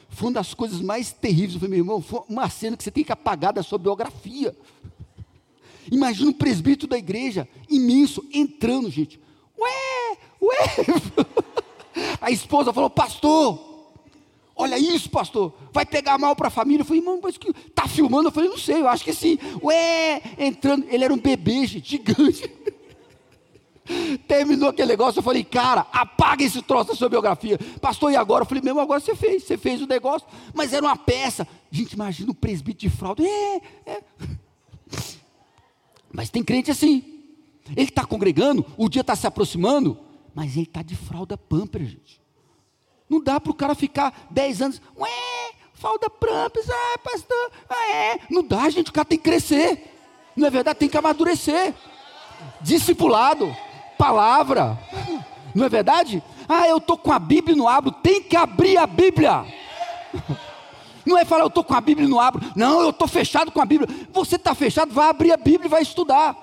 [0.09, 1.53] Foi uma das coisas mais terríveis.
[1.53, 4.55] Eu falei, meu irmão, foi uma cena que você tem que apagar da sua biografia.
[5.91, 9.19] Imagina um presbítero da igreja, imenso, entrando, gente.
[9.57, 11.35] Ué, ué.
[12.19, 13.59] A esposa falou, pastor,
[14.55, 16.81] olha isso, pastor, vai pegar mal para a família.
[16.81, 18.27] Eu falei, irmão, mas que tá filmando?
[18.27, 19.37] Eu falei, não sei, eu acho que sim.
[19.63, 22.51] Ué, entrando, ele era um bebê, gente, gigante.
[24.27, 27.59] Terminou aquele negócio, eu falei, cara, apaga esse troço da sua biografia.
[27.79, 28.43] Pastor, e agora?
[28.43, 31.47] Eu falei, mesmo agora você fez, você fez o negócio, mas era uma peça.
[31.69, 33.23] Gente, imagina o presbítero de fralda.
[33.23, 34.01] É, é.
[36.15, 37.03] Mas tem crente assim.
[37.75, 39.97] Ele está congregando, o dia está se aproximando,
[40.33, 42.21] mas ele está de fralda pamper, gente.
[43.09, 45.09] Não dá para o cara ficar 10 anos, ué,
[45.73, 48.19] fralda pampers, ah, pastor, ah, é.
[48.29, 49.91] Não dá, gente, o cara tem que crescer.
[50.35, 50.79] Não é verdade?
[50.79, 51.73] Tem que amadurecer.
[52.61, 53.55] Discipulado
[53.97, 54.77] palavra.
[55.53, 56.21] Não é verdade?
[56.47, 57.91] Ah, eu estou com a Bíblia não abro.
[57.91, 59.45] Tem que abrir a Bíblia.
[61.05, 62.41] Não é falar, eu estou com a Bíblia e não abro.
[62.55, 63.87] Não, eu estou fechado com a Bíblia.
[64.11, 66.35] Você está fechado, vai abrir a Bíblia e vai estudar.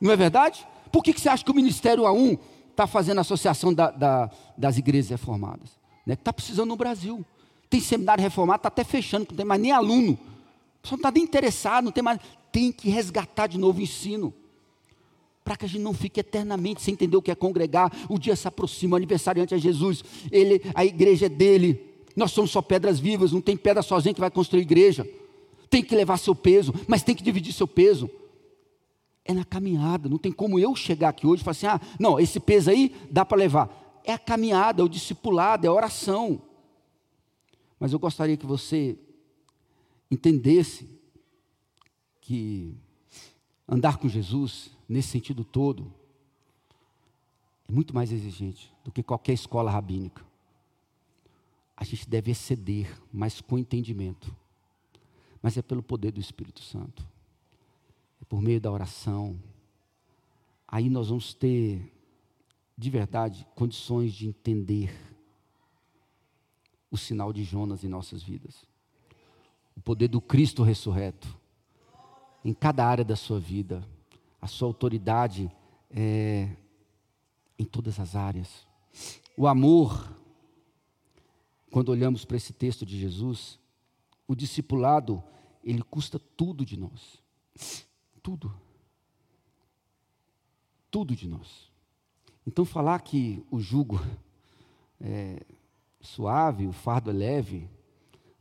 [0.00, 0.66] Não é verdade?
[0.90, 2.38] Por que, que você acha que o Ministério A1
[2.70, 5.78] está fazendo a associação da, da, das igrejas reformadas?
[6.04, 6.14] Né?
[6.14, 7.24] Está precisando no Brasil.
[7.68, 10.12] Tem seminário reformado, está até fechando, não tem mais nem aluno.
[10.12, 12.18] O pessoal não está nem interessado, não tem mais.
[12.50, 14.34] Tem que resgatar de novo o ensino.
[15.44, 17.92] para que a gente não fique eternamente sem entender o que é congregar.
[18.08, 21.89] O dia se aproxima, o aniversariante é Jesus, ele, a igreja é dele.
[22.16, 25.08] Nós somos só pedras vivas, não tem pedra sozinha que vai construir igreja.
[25.68, 28.10] Tem que levar seu peso, mas tem que dividir seu peso.
[29.24, 32.18] É na caminhada, não tem como eu chegar aqui hoje e falar assim: ah, não,
[32.18, 34.00] esse peso aí dá para levar.
[34.04, 36.42] É a caminhada, é o discipulado, é a oração.
[37.78, 38.98] Mas eu gostaria que você
[40.10, 40.88] entendesse
[42.20, 42.74] que
[43.68, 45.92] andar com Jesus, nesse sentido todo,
[47.68, 50.29] é muito mais exigente do que qualquer escola rabínica.
[51.80, 54.36] A gente deve exceder, mas com entendimento.
[55.40, 57.08] Mas é pelo poder do Espírito Santo.
[58.20, 59.40] É por meio da oração.
[60.68, 61.90] Aí nós vamos ter,
[62.76, 64.94] de verdade, condições de entender
[66.90, 68.66] o sinal de Jonas em nossas vidas.
[69.74, 71.34] O poder do Cristo ressurreto
[72.44, 73.82] em cada área da sua vida.
[74.38, 75.50] A sua autoridade
[75.90, 76.54] é
[77.58, 78.66] em todas as áreas.
[79.34, 80.19] O amor,
[81.70, 83.58] quando olhamos para esse texto de Jesus,
[84.26, 85.22] o discipulado,
[85.62, 87.22] ele custa tudo de nós.
[88.22, 88.52] Tudo.
[90.90, 91.70] Tudo de nós.
[92.46, 94.00] Então, falar que o jugo
[95.00, 95.40] é
[96.00, 97.68] suave, o fardo é leve,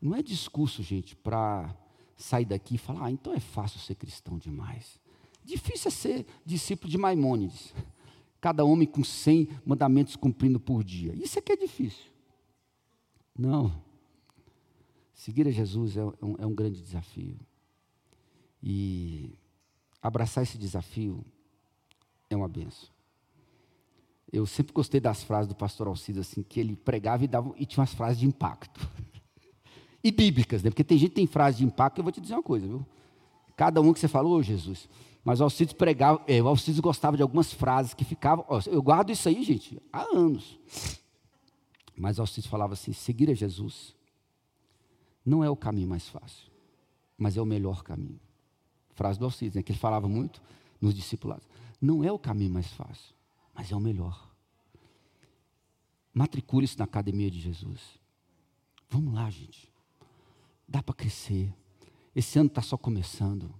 [0.01, 1.75] não é discurso, gente, para
[2.17, 4.99] sair daqui e falar: ah, então é fácil ser cristão demais.
[5.43, 7.73] Difícil é ser discípulo de Maimônides.
[8.41, 11.13] Cada homem com 100 mandamentos cumprindo por dia.
[11.13, 12.08] Isso é que é difícil.
[13.39, 13.71] Não.
[15.13, 17.39] Seguir a Jesus é um, é um grande desafio.
[18.61, 19.33] E
[20.01, 21.23] abraçar esse desafio
[22.29, 22.89] é uma benção.
[24.29, 27.65] Eu sempre gostei das frases do pastor Alcides, assim, que ele pregava e, dava, e
[27.65, 28.85] tinha umas frases de impacto.
[30.03, 30.69] e bíblicas, né?
[30.69, 32.85] Porque tem gente que tem frase de impacto, eu vou te dizer uma coisa, viu?
[33.55, 34.89] Cada um que você falou, oh, Jesus.
[35.23, 38.45] Mas o Alcides pregava, é, o Alcides gostava de algumas frases que ficavam.
[38.67, 40.59] Eu guardo isso aí, gente, há anos.
[41.99, 43.93] Mas Alcides falava assim: seguir a Jesus
[45.25, 46.49] não é o caminho mais fácil,
[47.17, 48.19] mas é o melhor caminho.
[48.91, 50.41] Frase do Alcides, né, que ele falava muito
[50.79, 51.45] nos discipulados.
[51.81, 53.13] Não é o caminho mais fácil,
[53.53, 54.29] mas é o melhor.
[56.13, 57.99] Matricule-se na academia de Jesus.
[58.89, 59.71] Vamos lá, gente.
[60.65, 61.53] Dá para crescer.
[62.15, 63.53] Esse ano está só começando.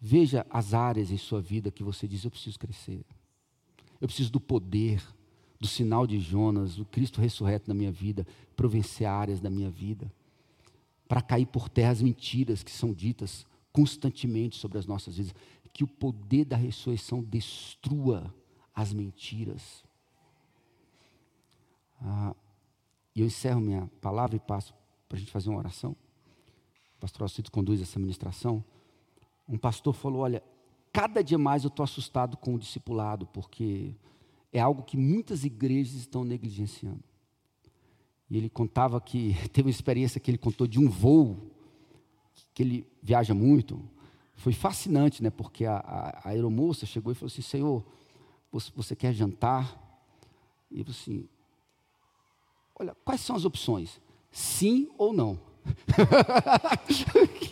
[0.00, 3.04] Veja as áreas em sua vida que você diz: eu preciso crescer.
[4.00, 5.00] Eu preciso do poder,
[5.62, 9.70] do sinal de Jonas, do Cristo ressurreto na minha vida, para vencer áreas da minha
[9.70, 10.12] vida.
[11.08, 15.34] Para cair por terra as mentiras que são ditas constantemente sobre as nossas vidas.
[15.72, 18.34] Que o poder da ressurreição destrua
[18.74, 19.84] as mentiras.
[22.00, 22.34] Ah,
[23.14, 24.74] e eu encerro minha palavra e passo
[25.08, 25.96] para a gente fazer uma oração
[27.02, 28.64] pastor Alcides conduz essa ministração,
[29.48, 30.40] um pastor falou: Olha,
[30.92, 33.92] cada dia mais eu estou assustado com o discipulado, porque
[34.52, 37.02] é algo que muitas igrejas estão negligenciando.
[38.28, 41.50] E ele contava que, teve uma experiência que ele contou de um voo,
[42.54, 43.82] que ele viaja muito.
[44.34, 45.30] Foi fascinante, né?
[45.30, 47.84] Porque a, a, a aeromoça chegou e falou assim: Senhor,
[48.50, 49.78] você, você quer jantar?
[50.70, 51.28] E ele falou assim:
[52.78, 54.00] Olha, quais são as opções?
[54.30, 55.38] Sim ou não?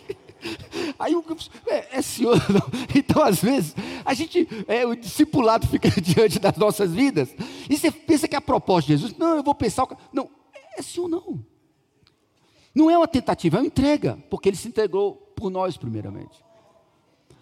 [1.01, 1.25] Aí o
[1.65, 2.61] é, é senhor, não.
[2.95, 3.75] Então, às vezes,
[4.05, 7.35] a gente, é, o discipulado fica diante das nossas vidas,
[7.69, 9.87] e você pensa que é a proposta de Jesus, não, eu vou pensar.
[10.13, 10.29] Não,
[10.77, 11.43] é sim ou não.
[12.73, 16.43] Não é uma tentativa, é uma entrega, porque ele se entregou por nós, primeiramente.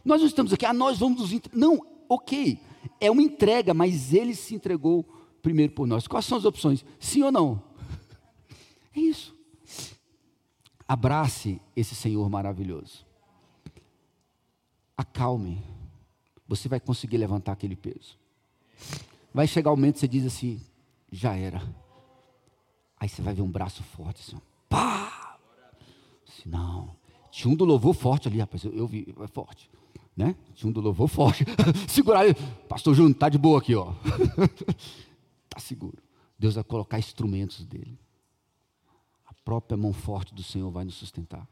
[0.03, 1.57] Nós não estamos aqui, ah, nós vamos nos entregar.
[1.57, 2.60] Não, ok,
[2.99, 5.05] é uma entrega, mas ele se entregou
[5.41, 6.07] primeiro por nós.
[6.07, 6.86] Quais são as opções?
[6.99, 7.62] Sim ou não?
[8.95, 9.36] É isso.
[10.88, 13.05] Abrace esse Senhor maravilhoso.
[15.00, 15.64] Acalme.
[16.45, 18.18] Você vai conseguir levantar aquele peso.
[19.34, 20.62] Vai chegar o momento que você diz assim:
[21.10, 21.64] já era.
[23.00, 25.38] Aí você vai ver um braço forte assim, pá!
[26.28, 26.93] Assim, não.
[27.32, 28.66] Tinha um do louvor forte ali, rapaz.
[28.66, 29.70] Eu, eu vi, é forte.
[30.18, 30.36] Né?
[30.54, 31.45] Tinha um do louvor forte.
[31.88, 32.34] Segurar aí.
[32.68, 33.93] Pastor Júnior, tá de boa aqui, ó.
[35.47, 35.97] tá seguro.
[36.38, 37.97] Deus vai colocar instrumentos dele
[39.50, 41.47] própria mão forte do Senhor vai nos sustentar.